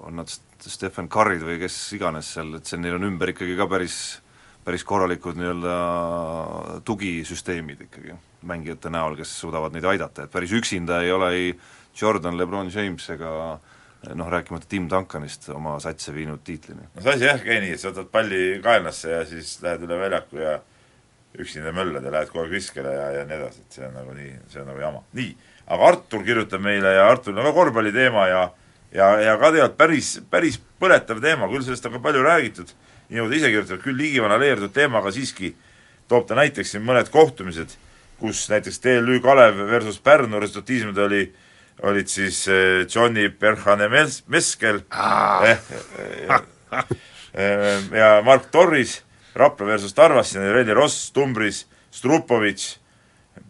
[0.00, 3.56] on nad St- Stephen Curry'd või kes iganes seal, et see, neil on ümber ikkagi
[3.58, 4.00] ka päris
[4.64, 5.74] päris korralikud nii-öelda
[6.84, 8.14] tugisüsteemid ikkagi
[8.46, 11.46] mängijate näol, kes suudavad neid aidata, et päris üksinda ei ole ei
[12.00, 13.30] Jordan, LeBron James ega
[14.14, 16.88] noh, rääkimata Tim Duncanist oma satse viinud tiitlini.
[16.94, 19.98] no see asi jah, käi nii, et sa võtad palli kaenlasse ja siis lähed üle
[20.00, 20.58] väljaku ja
[21.38, 24.14] üksinda möllad ja lähed kogu aeg viskele ja, ja nii edasi, et see on nagu
[24.16, 25.04] nii, see on nagu jama.
[25.18, 25.30] nii,
[25.70, 28.48] aga Artur kirjutab meile ja Arturil on ka korvpalliteema ja
[28.94, 32.72] ja, ja ka tegelikult päris, päris põletav teema, küll sellest on ka palju räägitud,
[33.10, 35.52] nii nagu ta ise kirjutab, küll liigivana leerdunud teema, aga siiski
[36.10, 37.76] toob ta näiteks siin mõned kohtumised,
[38.20, 41.22] kus näiteks TLÜ Kalev versus Pärnu resultatiivsemad oli,
[41.88, 44.82] olid siis eh, Johnny Perhane-Mes-, Meskel.
[45.46, 46.42] Eh, eh,
[47.32, 49.00] eh, ja Mark Torris,
[49.34, 51.64] Rapla versus Tarvas, siin oli Reli Ross, Tumbris,
[51.94, 52.76] Strupovitš,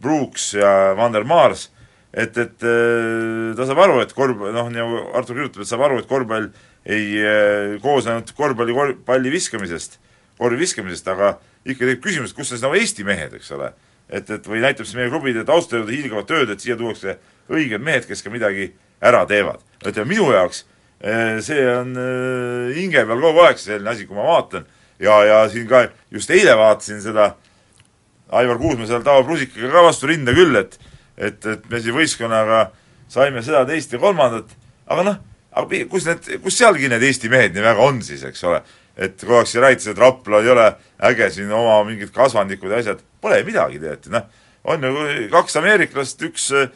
[0.01, 1.69] Brooks ja Van der Maars,
[2.13, 6.01] et, et eh, ta saab aru, et korv-, noh, nagu Artur kirjutab, et saab aru,
[6.01, 6.51] et korvpall
[6.85, 10.01] ei eh, koosne ainult korvpalli kor-, palli viskamisest,
[10.41, 13.73] korvi viskamisest, aga ikka tekib küsimus, kus on siis nagu Eesti mehed, eks ole.
[14.11, 17.17] et, et või näitab siis meie klubide taustajuurde hiilgavat tööd, et siia tuuakse
[17.51, 19.63] õiged mehed, kes ka midagi ära teevad.
[19.85, 20.65] ütleme, minu jaoks
[21.01, 21.95] eh, see on
[22.75, 24.67] hinge peal kogu aeg selline asi, kui ma vaatan
[25.01, 27.33] ja, ja siin ka just eile vaatasin seda
[28.31, 30.79] Aivar Kuusma seal Taavo Prusikaga ka vastu rinda küll, et
[31.21, 32.71] et, et me siin võistkonnaga
[33.11, 34.53] saime seda, teist ja kolmandat,
[34.91, 35.17] aga noh,
[35.51, 38.63] aga kus need, kus sealgi need Eesti mehed nii väga on siis, eks ole.
[39.01, 40.67] et kogu aeg siin räägitakse, et Rapla ei ole
[41.09, 44.27] äge siin oma mingid kasvandikud ja asjad, pole midagi teati, noh.
[44.65, 46.73] on ju kaks ameeriklast, üks äh,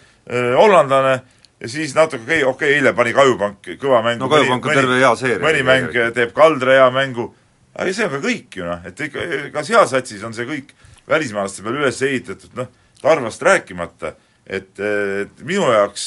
[0.57, 1.15] hollandlane
[1.61, 4.25] ja siis natuke, okei okay, okay, eile pani Kajupank kõva mängu.
[4.25, 7.31] No Kajupank on terve hea seeria mõni mäng teeb Kaldre hea mängu,
[7.75, 10.75] aga see on ka kõik ju noh, et ikka, ka seal satsis on see kõik
[11.11, 12.69] välismaalaste peale üles ehitatud, noh,
[13.05, 14.15] Tarvast rääkimata,
[14.47, 16.07] et, et minu jaoks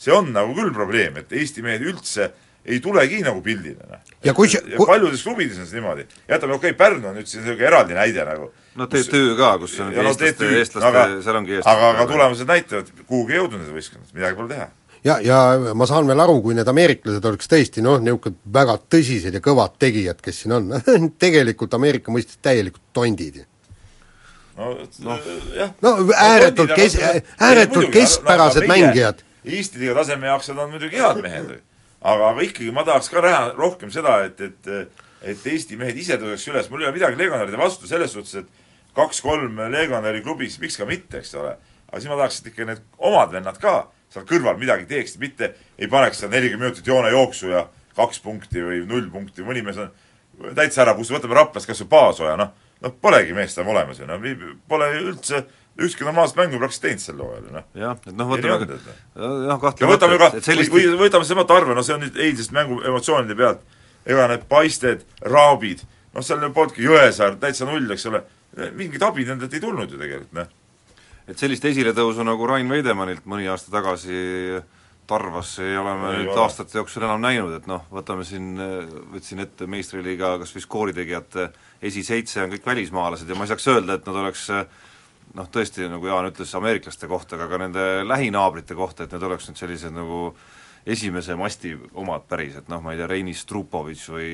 [0.00, 2.30] see on nagu küll probleem, et Eesti mehed üldse
[2.64, 4.00] ei tulegi nagu pildile, noh.
[4.24, 6.06] Ja kui- ja kui- paljudes klubides on see niimoodi.
[6.28, 8.50] jätame, okei okay,, Pärnu on nüüd siin niisugune eraldi näide nagu.
[8.76, 12.92] no TTÜ ka, kus on eestlaste, eestlaste, aga, seal ongi eestlaste aga, aga tulemused näitavad,
[13.06, 14.68] kuhugi ei jõudnud need võistkonnad, midagi pole teha.
[15.04, 15.38] Ja, ja
[15.74, 19.78] ma saan veel aru, kui need ameeriklased oleks tõesti noh, niisugused väga tõsised ja kõvad
[19.82, 20.68] tegijad, kes siin on,
[21.24, 23.42] tegelikult Ameerika mõistes täielikult tondid.
[24.56, 24.74] no,
[25.06, 25.18] no
[25.56, 25.74] jah.
[25.82, 26.98] no ääretult kes-
[27.40, 29.24] ääretult keskpärased mängijad.
[29.44, 31.54] Eesti liiga taseme jaoks nad on muidugi head mehed,
[32.00, 36.16] aga, aga ikkagi ma tahaks ka näha rohkem seda, et, et et Eesti mehed ise
[36.16, 40.78] tõuseks üles, mul ei ole midagi legionäride vastu selles suhtes, et kaks-kolm legionäri klubis, miks
[40.80, 41.56] ka mitte, eks ole.
[41.90, 43.74] aga siis ma tahaks, et ikka need omad vennad ka
[44.10, 48.82] seal kõrval midagi teeksid, mitte ei paneks seal nelikümmend minutit joonejooksu ja kaks punkti või
[48.88, 49.90] null punkti, mõni mees on
[50.56, 54.08] täitsa ära pusta, võtame Raplas kas või Paasoja, noh, noh polegi meest enam olemas ju,
[54.08, 54.18] no
[54.68, 55.44] pole üldse
[55.80, 57.66] ükski normaalset mängu praktiliselt teinud sel hooajal ju noh.
[57.82, 61.54] jah, et noh, võtame et- jah, ja kahtlemata, võtame ka, sellist või või võtame semalt
[61.54, 63.62] arve, no see on nüüd eilsest mängu emotsioonide pealt,
[64.06, 68.24] ega need paisted, raabid, noh seal polnudki Jõesaar täitsa null, eks ole,
[68.76, 70.50] mingit abi nendelt ei tulnud ju tegelikult, noh.
[71.28, 74.60] Et sellist esiletõusu nagu Rain Veidemannilt mõni aasta tagasi
[75.10, 76.42] Tarvas ei ole me Ei nüüd ole.
[76.44, 78.52] aastate jooksul enam näinud, et noh, võtame siin,
[79.10, 81.48] võtsin ette meistriliiga kas või skooritegijate
[81.82, 84.44] esiseitse on kõik välismaalased ja ma ei saaks öelda, et nad oleks
[85.34, 89.50] noh, tõesti, nagu Jaan ütles, ameeriklaste kohta, aga ka nende lähinaabrite kohta, et need oleks
[89.50, 90.28] nüüd sellised nagu
[90.86, 94.30] esimese masti omad päris, et noh, ma ei tea, Reinis Strupovitš või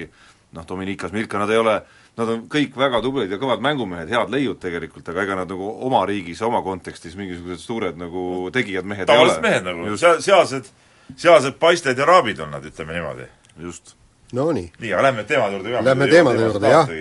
[0.57, 1.81] noh, Dominikas Milka, nad ei ole,
[2.17, 5.69] nad on kõik väga tublid ja kõvad mängumehed, head leiud tegelikult, aga ega nad nagu
[5.87, 9.35] oma riigis, oma kontekstis mingisugused suured nagu tegijad mehed ei ole.
[9.35, 10.71] tavalised mehed nagu, sealsed,
[11.15, 13.31] sealsed paisted ja raabid on nad, ütleme niimoodi.
[13.69, 13.97] just.
[14.35, 15.85] Nonii, nii, aga lähme teemade juurde ka.
[15.87, 16.95] lähme teemade juurde, jah.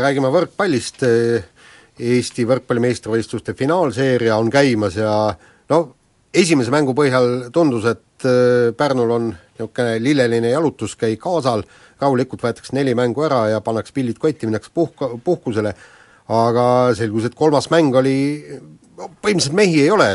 [0.00, 1.04] räägime võrkpallist,
[2.00, 5.34] Eesti võrkpalli meistrivõistluste finaalseeria on käimas ja
[5.68, 5.80] no
[6.34, 11.64] esimese mängu põhjal tundus, et äh, Pärnul on niisugune lilleline jalutuskäik kaasal,
[12.00, 15.74] rahulikult võetakse neli mängu ära ja pannakse pillid kotti, minnakse puhka, puhkusele,
[16.30, 16.66] aga
[16.96, 18.18] selgus, et kolmas mäng oli
[19.00, 20.08] põhimõtteliselt mehi ei ole,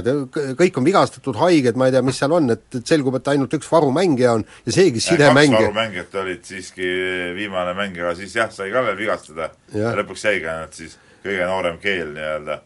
[0.60, 3.54] kõik on vigastatud, haiged, ma ei tea, mis seal on, et, et selgub, et ainult
[3.58, 5.62] üks varumängija on ja seegi kaks sidemängija.
[5.64, 6.90] varumängijat olid siiski
[7.38, 9.50] viimane mäng, aga siis jah, sai ka veel vigastada.
[9.74, 9.90] Jah.
[9.90, 12.60] ja lõpuks jäigi ainult siis kõige noorem keel nii-öelda,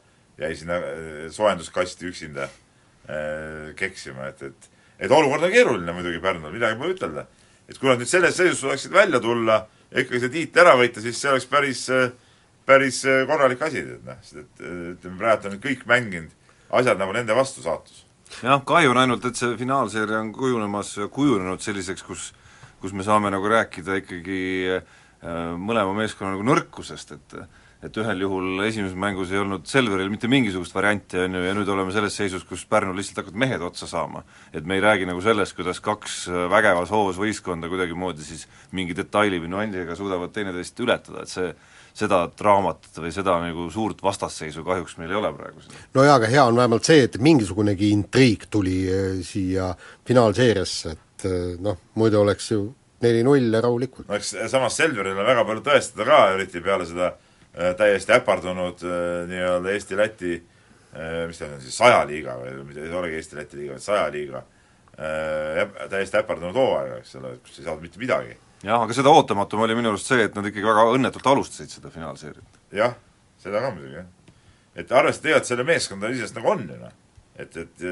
[0.44, 2.50] jäi sinna eh, soojenduskasti üksinda
[3.80, 4.70] keksima, et, et
[5.00, 7.26] et olukord on keeruline muidugi Pärnul, midagi pole ütelda.
[7.70, 11.18] et kui nad nüüd selles seisus suudaksid välja tulla ikkagi see tiit ära võita, siis
[11.22, 11.86] see oleks päris,
[12.66, 16.34] päris korralik asi, et noh, sest et ütleme, praegu on kõik mänginud
[16.82, 18.04] asjad nagu nende vastu saatus.
[18.44, 22.34] jah, kahju on ainult, et see finaalseeria on kujunemas, kujunenud selliseks, kus
[22.80, 24.42] kus me saame nagu rääkida ikkagi
[24.78, 24.84] äh,
[25.60, 27.36] mõlema meeskonna nagu nõrkusest, et
[27.84, 31.70] et ühel juhul esimeses mängus ei olnud Selveril mitte mingisugust varianti, on ju, ja nüüd
[31.72, 34.24] oleme selles seisus, kus Pärnul lihtsalt hakkavad mehed otsa saama.
[34.54, 39.40] et me ei räägi nagu sellest, kuidas kaks vägevas hoos võistkonda kuidagimoodi siis mingi detaili
[39.40, 41.54] või nüansiga suudavad teineteist ületada, et see
[42.00, 45.64] seda draamat või seda nagu suurt vastasseisu kahjuks meil ei ole praegu
[45.96, 49.72] no jaa, aga hea on vähemalt see, et mingisugunegi intriig tuli äh, siia
[50.08, 52.62] finaalseeriasse, et äh, noh, muidu oleks ju
[53.00, 54.10] neli-null ja rahulikult.
[54.12, 57.29] no eks samas Selveril on väga palju tõestada ka, eriti peale seda äh,
[57.78, 63.20] täiesti äpardunud äh, nii-öelda Eesti-Läti äh, mis ta on siis, sajaliiga või mitte ei olegi
[63.20, 68.02] Eesti-Läti liiga, vaid sajaliiga äh, äp- täiesti äpardunud hooaega, eks ole, kus ei saanud mitte
[68.02, 68.38] midagi.
[68.64, 71.92] jah, aga seda ootamatum oli minu arust see, et nad ikkagi väga õnnetult alustasid seda
[71.94, 72.64] finaalseeriat.
[72.76, 72.96] jah,
[73.42, 74.40] seda ka muidugi, jah.
[74.76, 76.98] et arvestades tegelikult selle meeskonda iseenesest nagu on ju noh,
[77.40, 77.88] et, et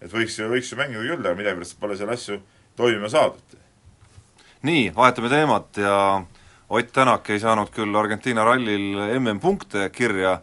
[0.00, 2.38] et võiks ju, võiks ju mängida küll, aga millegipärast pole seal asju
[2.78, 3.56] toimima saadud.
[4.66, 5.96] nii, vahetame teemat ja
[6.70, 10.36] Ott Tänak ei saanud küll Argentiina rallil MM-punkte kirja,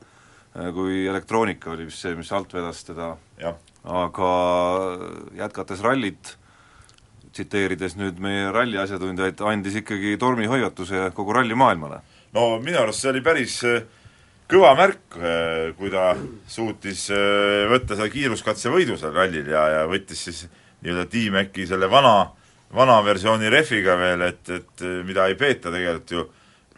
[0.75, 3.13] kui elektroonika oli vist see, mis alt vedas teda,
[3.87, 4.31] aga
[5.37, 6.33] jätkates rallit,
[7.31, 12.01] tsiteerides nüüd meie ralli asjatundjaid, andis ikkagi tormihoiatuse kogu rallimaailmale.
[12.35, 13.85] no minu arust see oli päris äh,
[14.51, 15.15] kõva märk,
[15.77, 16.09] kui ta
[16.47, 20.43] suutis äh, võtta selle kiiruskatse võidu seal rallil ja, ja võttis siis
[20.83, 22.33] nii-öelda T-Maci selle vana,
[22.75, 26.25] vana versiooni rehviga veel, et, et äh, mida ei peeta tegelikult ju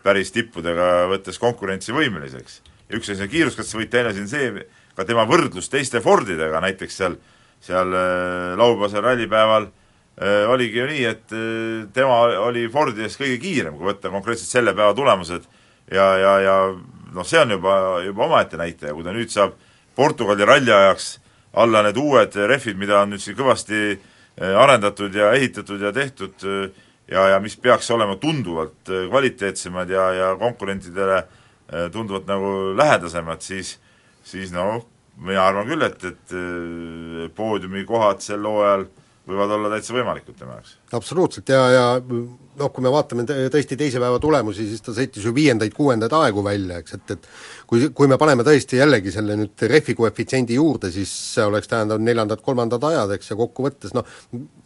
[0.03, 2.61] päris tippudega võttes konkurentsivõimeliseks.
[2.95, 7.17] üks asi on kiiruskatsevõit, teine asi on see, ka tema võrdlus teiste Fordidega, näiteks seal,
[7.63, 13.39] seal äh, laupäevasel rallipäeval äh, oligi ju nii, et äh, tema oli Fordi eest kõige
[13.41, 15.47] kiirem, kui võtta konkreetselt selle päeva tulemused
[15.91, 16.55] ja, ja, ja
[17.13, 17.73] noh, see on juba,
[18.05, 19.57] juba omaette näitaja, kui ta nüüd saab
[19.95, 21.17] Portugali ralli ajaks
[21.59, 23.99] alla need uued rehvid, mida on nüüd siin kõvasti eh,
[24.39, 26.69] arendatud ja ehitatud ja tehtud eh,
[27.11, 31.23] ja, ja mis peaks olema tunduvalt eh, kvaliteetsemad ja, ja konkurentidele
[31.93, 33.75] tunduvalt nagu lähedasemad, siis
[34.25, 34.79] siis noh,
[35.21, 36.31] mina arvan küll, et, et
[37.37, 38.87] poodiumikohad sel hooajal
[39.29, 40.75] võivad olla täitsa võimalikud tema jaoks.
[40.97, 41.49] absoluutselt.
[41.53, 45.33] Ja, ja noh, kui me vaatame tõ- tõesti teise päeva tulemusi, siis ta sõitis ju
[45.35, 47.29] viiendaid-kuuendaid aegu välja, eks, et et
[47.69, 52.05] kui, kui me paneme tõesti jällegi selle nüüd rehvi koefitsiendi juurde, siis see oleks tähendanud
[52.07, 54.09] neljandad-kolmandad ajad, eks, ja kokkuvõttes noh,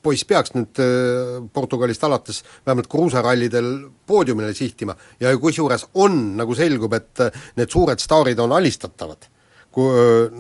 [0.03, 3.69] poiss peaks nüüd äh, Portugalist alates vähemalt kruusarallidel
[4.07, 4.95] poodiumile sihtima.
[5.21, 9.32] Ja kusjuures on, nagu selgub, et äh, need suured staarid on alistatavad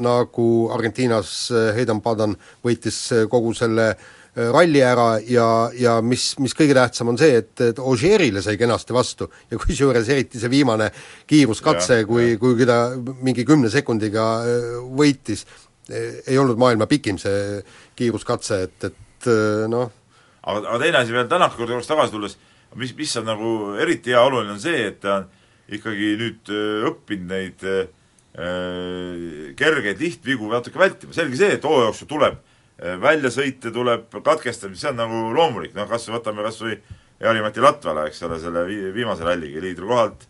[0.03, 1.31] nagu Argentiinas
[1.75, 2.99] Heidan Padan võitis
[3.31, 3.95] kogu selle
[4.33, 8.95] ralli ära ja, ja mis, mis kõige tähtsam on see, et, et Ogierile sai kenasti
[8.95, 9.27] vastu.
[9.51, 10.89] Ja kusjuures eriti see viimane
[11.29, 14.25] kiiruskatse, kui, kui ta mingi kümne sekundiga
[14.97, 15.45] võitis,
[15.91, 17.61] ei olnud maailma pikim see
[17.99, 19.29] kiiruskatse, et, et
[19.69, 19.91] noh,
[20.43, 22.37] aga, aga teine asi veel Tänaku juurde tagasi tulles,
[22.79, 25.29] mis, mis on nagu eriti hea oluline, on see, et ta on
[25.73, 26.49] ikkagi nüüd
[26.89, 27.85] õppinud neid äh,
[28.33, 34.93] kergeid lihtvigu natuke vältima, selge see, et hooaja jooksul tuleb äh, väljasõite, tuleb katkestamisi, see
[34.93, 36.79] on nagu loomulik, noh kas võtame kas või
[37.23, 40.25] Jari-Mati Latvala, eks ole, selle vi-, viimase ralliga liidri kohalt,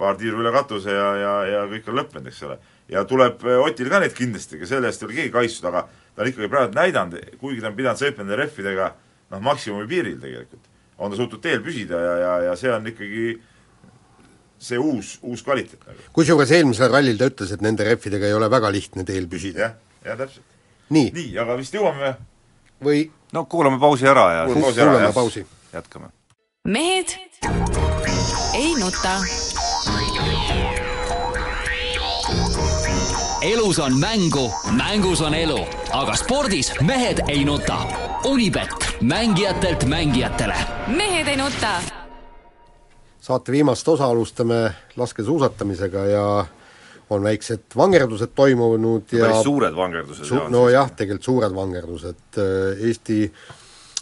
[0.00, 2.58] paar tiiru üle katuse ja, ja, ja kõik on lõppenud, eks ole.
[2.92, 5.86] ja tuleb äh, Otil ka neid kindlasti, ega selle eest ei ole keegi kaitstud, aga
[5.88, 8.90] ta on ikkagi praegu näidanud, kuigi ta on pidanud sõitma nende rehvidega
[9.30, 10.68] noh, maksimumi piiril tegelikult,
[11.00, 13.38] on ta suutnud teel püsida ja, ja, ja see on ikkagi
[14.60, 16.08] see uus, uus kvaliteet nagu.
[16.12, 19.60] kusjuures eelmisel rallil ta ütles, et nende rehvidega ei ole väga lihtne teel püsida.
[19.60, 20.58] jah, jah täpselt.
[20.90, 22.14] nii, nii, aga vist jõuame
[22.84, 25.14] või no kuulame pausi ära ja Kuulame pausi ära, jah.
[25.14, 25.46] pausi.
[25.72, 26.12] jätkame.
[26.64, 27.16] mehed
[28.54, 29.16] ei nuta.
[33.42, 35.60] elus on mängu, mängus on elu,
[35.92, 37.78] aga spordis mehed ei nuta.
[38.24, 38.68] Unibet,
[39.00, 40.56] mängijatelt mängijatele
[40.96, 41.99] mehed ei nuta.
[43.20, 44.62] Saate viimast osa alustame
[44.96, 46.24] laskesuusatamisega ja
[47.10, 52.40] on väiksed vangerdused toimunud ja päris suured vangerdused Su-, nojah, tegelikult suured vangerdused,
[52.86, 53.20] Eesti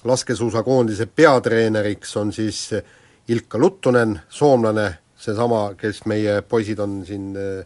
[0.04, 2.68] laskesuusakoondise peatreeneriks on siis
[3.28, 4.86] Ilka Luttunen, soomlane,
[5.18, 7.58] seesama, kes meie poisid on siin äh,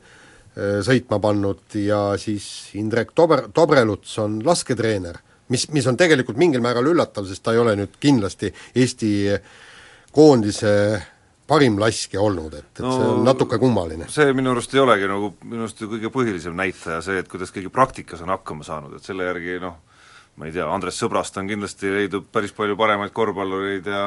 [0.57, 5.21] äh, sõitma pannud ja siis Indrek Tober-, Tobreluts on lasketreener,
[5.53, 9.13] mis, mis on tegelikult mingil määral üllatav, sest ta ei ole nüüd kindlasti Eesti
[10.13, 10.73] koondise
[11.49, 14.09] parim laskja olnud, et, et no, see on natuke kummaline.
[14.13, 17.73] see minu arust ei olegi nagu minu arust kõige põhilisem näitaja see, et kuidas keegi
[17.73, 19.81] praktikas on hakkama saanud, et selle järgi noh,
[20.41, 24.05] ma ei tea, Andres Sõbrast on kindlasti, leidub päris palju paremaid korvpallureid ja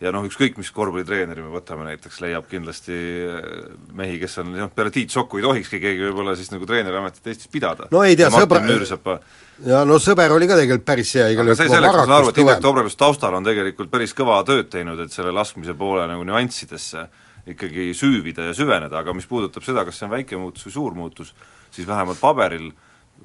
[0.00, 3.50] ja noh, ükskõik mis korvpallitreeneri me võtame näiteks, leiab kindlasti eh,
[3.96, 7.48] mehi, kes on noh, peale Tiit Sokku ei tohikski keegi võib-olla siis nagu treeneriametit Eestis
[7.52, 7.88] pidada.
[7.90, 9.18] no ei tea, sõbra- Müürsepa
[9.64, 12.16] ja no sõber oli ka tegelikult päris hea, igal aga see juhul selleks, ma saan
[12.18, 12.64] aru, et Indrek.
[12.64, 17.06] Tobrelus taustal on tegelikult päris kõva tööd teinud, et selle laskmise poole nagu nüanssidesse
[17.54, 20.96] ikkagi süüvida ja süveneda, aga mis puudutab seda, kas see on väike muutus või suur
[20.98, 21.32] muutus,
[21.70, 22.72] siis vähemalt paberil,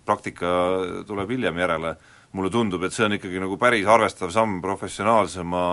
[0.06, 0.52] praktika
[1.10, 1.96] tuleb hiljem järele,
[2.38, 5.64] mulle tundub, et see on ikkagi nagu päris arvestav samm professionaalsema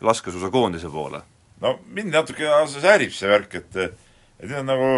[0.00, 1.20] laskesuusakoondise poole.
[1.60, 4.88] no mind natuke ausalt öeldes häirib see värk, et et nüüd on nagu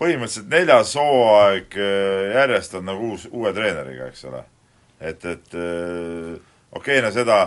[0.00, 4.44] põhimõtteliselt neljas hooaeg äh, järjest on nagu uus, uue treeneriga, eks ole.
[5.00, 6.36] et, et äh,
[6.72, 7.40] okei okay, no seda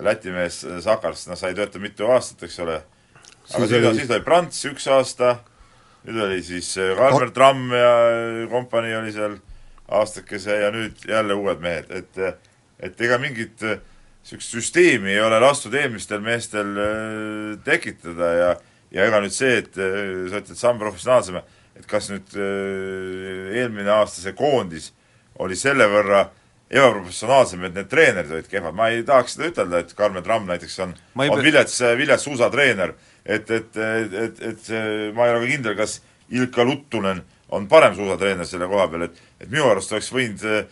[0.00, 4.10] Läti mees Sakars, noh, sai töötada mitu aastat, eks ole, aga Siis siis, oli- siis
[4.14, 5.34] oli Prants üks aasta,
[6.06, 7.90] nüüd oli siis äh, Kalmer Tramm ja
[8.48, 9.34] kompanii oli seal
[9.90, 12.22] aastakese ja nüüd jälle uued mehed, et
[12.80, 13.76] et ega mingit äh,
[14.20, 18.50] niisugust süsteemi ei ole lastud eelmistel meestel äh, tekitada ja
[18.90, 21.40] ja ega nüüd see, et äh, sa ütled samm professionaalsem,
[21.78, 24.90] et kas nüüd äh, eelmine aasta see koondis
[25.40, 26.26] oli selle võrra
[26.70, 30.76] ebaprofessionaalsem, et need treenerid olid kehvad, ma ei tahaks seda ütelda, et Karmen Tramm näiteks
[30.84, 30.92] on,
[31.24, 32.92] on vilets, vilets suusatreener,
[33.24, 34.70] et, et, et, et, et
[35.16, 35.96] ma ei ole ka kindel, kas
[36.30, 40.64] Ilka Luttunen on parem suusatreener selle koha peal, et et minu arust oleks võinud äh,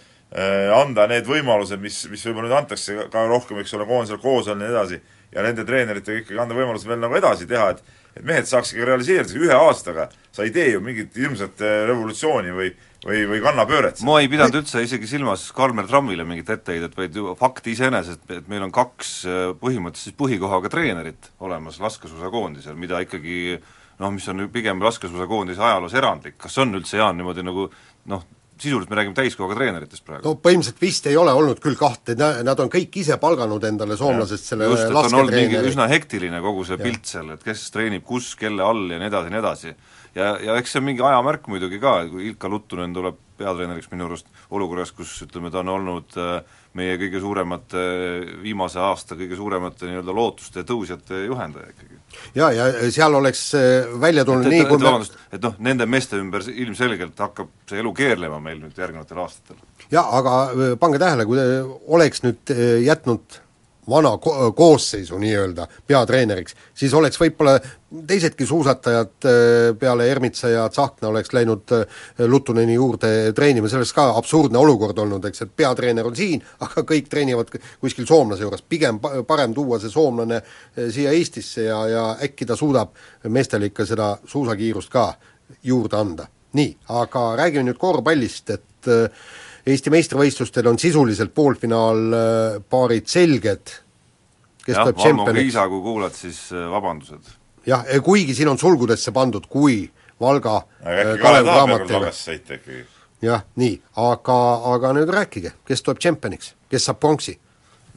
[0.76, 4.58] anda need võimalused, mis, mis võib-olla nüüd antakse ka- rohkem, eks ole, koondisel koos olla
[4.58, 4.98] ja nii edasi,
[5.32, 9.36] ja nende treeneritega ikkagi anda võimalus veel nagu edasi teha, et et mehed saakski realiseerida,
[9.38, 12.72] ühe aastaga sa ei tee ju mingit ilmset äh, revolutsiooni või
[13.06, 14.00] või, või kannapööret.
[14.02, 18.48] ma ei pidanud üldse isegi silmas Kalmer Trammile mingit etteheidet, vaid ju fakt iseenesest, et
[18.50, 23.58] meil on kaks äh, põhimõtteliselt põhikohaga treenerit olemas laskesuusakoondisel, mida ikkagi
[23.98, 27.68] noh, mis on pigem laskesuusakoondise ajaloos erandlik, kas on üldse, Jaan, niimoodi nagu
[28.10, 28.26] noh,
[28.62, 30.24] sisuliselt me räägime täiskohaga treeneritest praegu?
[30.26, 34.50] no põhimõtteliselt vist ei ole olnud küll kahte, nad on kõik ise palganud endale soomlasest
[34.52, 38.06] selle just, et on olnud mingi üsna hektiline kogu see pilt seal, et kes treenib
[38.08, 39.74] kus, kelle all ja nii edasi ja nii edasi.
[40.18, 44.08] ja, ja eks see on mingi ajamärk muidugi ka, kui Ilka Luttunen tuleb peatreeneriks minu
[44.08, 46.40] arust olukorras, kus ütleme, ta on olnud äh,
[46.78, 47.84] meie kõige suuremate,
[48.42, 51.98] viimase aasta kõige suuremate nii-öelda lootuste tõusjate juhendaja ikkagi.
[52.38, 55.88] ja, ja seal oleks äh, välja tulnud et, nii, kui me vabandust, et noh, nende
[55.90, 59.60] meeste ümber ilmselgelt hakkab see elu keerlema meil nüüd järgnevatel aastatel.
[59.90, 61.42] jaa, aga äh, pange tähele, kui
[61.98, 63.42] oleks nüüd äh, jätnud
[63.88, 67.58] vana ko-, koosseisu nii-öelda peatreeneriks, siis oleks võib-olla
[68.06, 69.32] teisedki suusatajad äh,
[69.78, 71.86] peale Ermitsa ja Tsahkna oleks läinud äh,
[72.26, 76.84] Luttuneni juurde treenima, see oleks ka absurdne olukord olnud, eks, et peatreener on siin, aga
[76.88, 81.82] kõik treenivad kuskil soomlase juures, pigem pa-, parem tuua see soomlane äh, siia Eestisse ja,
[81.88, 82.94] ja äkki ta suudab
[83.28, 85.12] meestele ikka seda suusakiirust ka
[85.64, 86.28] juurde anda.
[86.52, 89.28] nii, aga räägime nüüd korvpallist, et äh,
[89.68, 93.72] Eesti meistrivõistlustel on sisuliselt poolfinaalpaarid selged,
[94.64, 95.44] kes jah, tuleb Valmo tšempioniks.
[95.48, 97.34] Kiisa, kui kuulad, siis äh, vabandused.
[97.68, 99.82] jah, kuigi siin on sulgudesse pandud, kui
[100.20, 101.50] Valga äh, Kalev
[102.34, 102.80] ikkagi.
[103.22, 104.38] jah, nii, aga,
[104.72, 107.36] aga nüüd rääkige, kes tuleb tšempioniks, kes saab pronksi?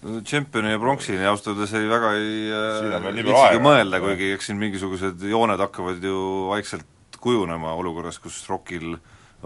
[0.02, 5.24] Tšempioni ja pronksini ausalt öeldes ei väga ei äh, viitsigi mõelda, kuigi eks siin mingisugused
[5.30, 6.18] jooned hakkavad ju
[6.50, 8.96] vaikselt kujunema olukorras, kus ROK-il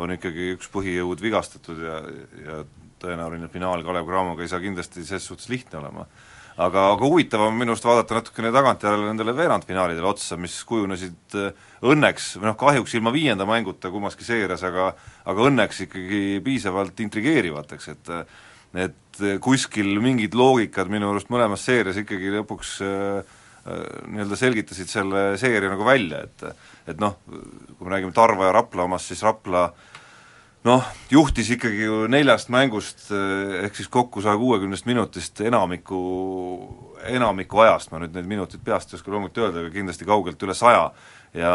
[0.01, 1.99] on ikkagi üks põhijõud vigastatud ja,
[2.45, 2.63] ja
[3.01, 6.07] tõenäoline finaal Kalev Cramoga ei saa kindlasti ses suhtes lihtne olema.
[6.55, 11.65] aga, aga huvitav on minu arust vaadata natukene tagantjärele nendele veerandfinaalidele otsa, mis kujunesid äh,
[11.83, 14.93] õnneks, või noh kahjuks ilma viienda mänguta kummaski seerias, aga
[15.25, 18.13] aga õnneks ikkagi piisavalt intrigeerivateks, et
[18.75, 23.35] et kuskil mingid loogikad minu arust mõlemas seerias ikkagi lõpuks äh,
[23.67, 26.47] äh, nii-öelda selgitasid selle seeria nagu välja, et
[26.87, 29.67] et noh, kui me räägime Tarva ja Rapla omast, siis Rapla
[30.65, 35.99] noh, juhtis ikkagi ju neljast mängust äh, ehk siis kokku saja kuuekümnest minutist enamiku,
[37.11, 40.57] enamiku ajast, ma nüüd neid minuteid peast ei oska loomulikult öelda, aga kindlasti kaugelt üle
[40.57, 40.89] saja,
[41.35, 41.53] ja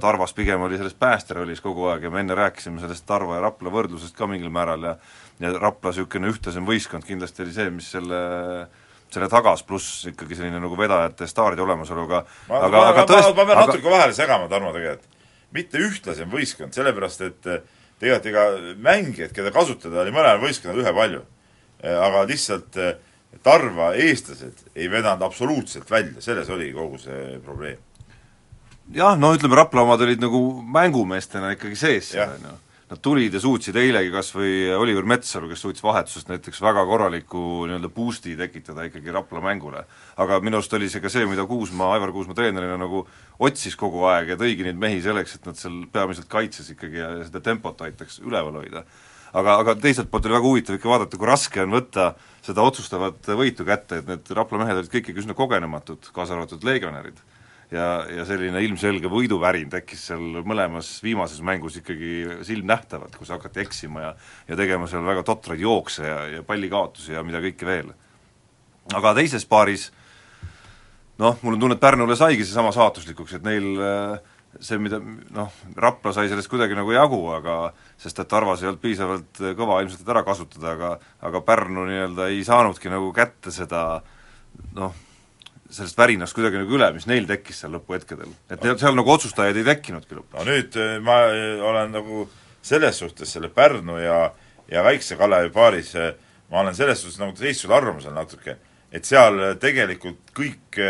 [0.00, 3.72] Tarvas pigem oli selles päästerollis kogu aeg ja me enne rääkisime sellest Tarva ja Rapla
[3.72, 4.96] võrdlusest ka mingil määral ja
[5.42, 8.18] ja Rapla niisugune ühtlasem võistkond kindlasti oli see, mis selle
[9.14, 13.36] selle tagas, pluss ikkagi selline nagu vedajate staaride olemasoluga ma, aga, ma, aga ma, tõest-,
[13.36, 15.22] ma pean aga natuke vahele segama, Tarmo, tegelikult.
[15.52, 17.62] mitte ühtlasem võistkond, sellepärast et eh,
[18.00, 21.24] tegelikult ega mängijaid, keda kasutada, oli mõlemal võistkonnal ühepalju.
[21.82, 22.92] aga lihtsalt eh,
[23.42, 27.80] Tarva eestlased ei vedanud absoluutselt välja, selles oli kogu see probleem
[28.94, 30.40] jah, no ütleme, Rapla omad olid nagu
[30.74, 32.58] mängumeestena ikkagi sees seal, on ju.
[32.92, 37.62] Nad tulid ja suutsid eilegi kas või Oliver Metsalu, kes suutis vahetusest näiteks väga korraliku
[37.64, 39.86] nii-öelda boost'i tekitada ikkagi Rapla mängule.
[40.20, 43.06] aga minu arust oli see ka see, mida Kuusma, Aivar Kuusma treenerina nagu
[43.40, 47.10] otsis kogu aeg ja tõigi neid mehi selleks, et nad seal peamiselt kaitses ikkagi ja
[47.24, 48.84] seda tempot aitaks üleval hoida.
[49.32, 52.12] aga, aga teiselt poolt oli väga huvitav ikka vaadata, kui raske on võtta
[52.44, 56.68] seda otsustavat võitu kätte, et need Rapla mehed olid kõik ikkagi üsna kogenematud, kaasa arvatud
[56.68, 57.24] legionärid
[57.72, 64.04] ja, ja selline ilmselge võiduvärin tekkis seal mõlemas viimases mängus ikkagi silmnähtavalt, kus hakati eksima
[64.04, 64.12] ja
[64.48, 67.92] ja tegema seal väga totraid jookse ja, ja pallikaotusi ja mida kõike veel.
[68.94, 69.90] aga teises paaris
[71.22, 73.68] noh, mul on tunne, et Pärnule saigi seesama saatuslikuks, et neil
[74.60, 74.98] see, mida
[75.34, 77.56] noh, Rapla sai sellest kuidagi nagu jagu, aga
[78.00, 80.92] sest et Tarvas ei olnud piisavalt kõva ilmselt, et ära kasutada, aga
[81.28, 84.02] aga Pärnu nii-öelda ei saanudki nagu kätte seda
[84.76, 84.92] noh,
[85.72, 88.32] sellest värinast kuidagi nagu üle, mis neil tekkis seal lõpuhetkedel.
[88.52, 88.74] et no.
[88.80, 90.38] seal nagu otsustajaid ei tekkinudki lõpuks.
[90.38, 92.26] no nüüd eh, ma eh, olen nagu
[92.62, 94.18] selles suhtes selle Pärnu ja,
[94.70, 96.12] ja Väikse Kalevi paaris eh,
[96.52, 98.58] ma olen selles suhtes nagu teistsugusel arvamusel natuke,
[98.92, 100.80] et seal tegelikult kõik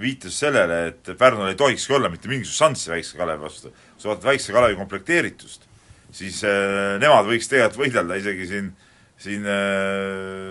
[0.00, 3.74] viitas sellele, et Pärnul ei tohikski olla mitte mingisugust šanssi Väikse Kalevi vastu.
[3.74, 5.68] kui sa vaatad Väikse Kalevi komplekteeritust,
[6.12, 6.40] siis
[7.04, 8.72] nemad võiks tegelikult võidelda isegi siin,
[9.20, 9.44] siin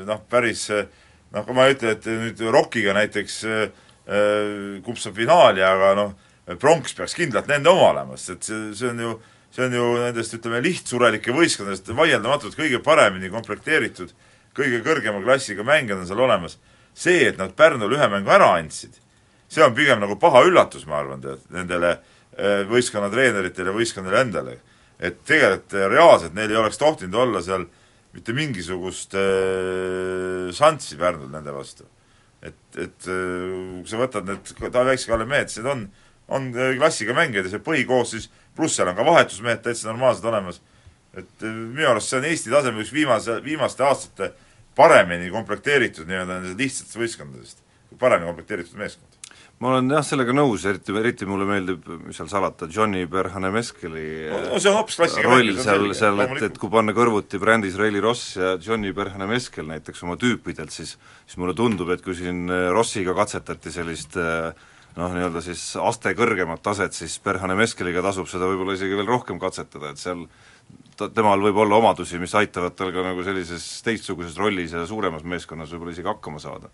[0.06, 0.86] noh, päris äh,
[1.32, 3.62] noh, kui ma ei ütle, et nüüd Rockiga näiteks äh,
[4.06, 6.16] äh, kupsab finaali, aga noh,
[6.60, 9.14] pronks peaks kindlalt nende oma olema, sest et see, see on ju,
[9.56, 14.12] see on ju nendest, ütleme, lihtsurelike võistkondadest vaieldamatult kõige paremini komplekteeritud,
[14.58, 16.58] kõige kõrgema klassiga mängijad on seal olemas.
[16.94, 18.98] see, et nad Pärnule ühe mängu ära andsid,
[19.48, 24.58] see on pigem nagu paha üllatus, ma arvan, tead, nendele äh, võistkonna treeneritele, võistkonnale endale.
[25.00, 27.81] et tegelikult reaalselt neil ei oleks tohtinud olla seal äh,
[28.16, 31.88] mitte mingisugust äh, šanssi Pärnul nende vastu.
[32.42, 35.84] et, et äh, kui sa võtad need väikse kalle mehed, siis need on,
[36.34, 40.58] on äh, klassiga mängijad ja see põhikoosseis, pluss seal on ka vahetusmehed täitsa normaalsed olemas,
[41.14, 44.34] et äh, minu arust see on Eesti tasemel üks viimase, viimaste aastate
[44.76, 47.64] paremini komplekteeritud nii-öelda lihtsatest võistkondadest,
[48.02, 49.21] paremini komplekteeritud meeskond
[49.62, 54.58] ma olen jah, sellega nõus, eriti, eriti mulle meeldib, mis seal salata, Johnny Berhanemeskeli no
[54.58, 58.36] see on hoopis klassika roll seal, seal, et, et kui panna kõrvuti brändis Reili Ross
[58.40, 63.14] ja Johnny Berhanemeskel näiteks oma tüüpidelt, siis siis mulle tundub, et kui siin äh, Rossiga
[63.18, 64.50] katsetati sellist äh,
[64.98, 69.94] noh, nii-öelda siis aste kõrgemat taset, siis Berhanemeskeliga tasub seda võib-olla isegi veel rohkem katsetada,
[69.94, 70.26] et seal
[70.98, 75.22] ta, temal võib olla omadusi, mis aitavad tal ka nagu sellises teistsuguses rollis ja suuremas
[75.22, 76.74] meeskonnas võib-olla isegi hakkama saada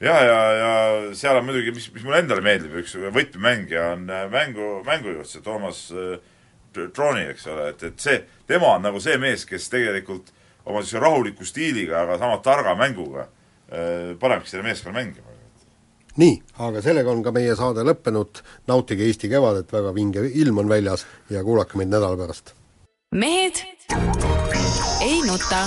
[0.00, 4.26] ja, ja, ja seal on muidugi, mis, mis mulle endale meeldib, üks võtmemängija on äh,
[4.32, 6.20] mängu, mängujuht, see Toomas äh,
[6.94, 10.30] Troni, eks ole, et, et see, tema on nagu see mees, kes tegelikult
[10.64, 15.36] oma niisuguse rahuliku stiiliga, aga sama targa mänguga äh, panebki selle meeskonna mängima.
[16.20, 20.70] nii, aga sellega on ka meie saade lõppenud, nautige Eesti kevadet, väga vinge ilm on
[20.70, 22.54] väljas ja kuulake meid nädala pärast.
[23.12, 23.64] mehed
[25.00, 25.66] ei nuta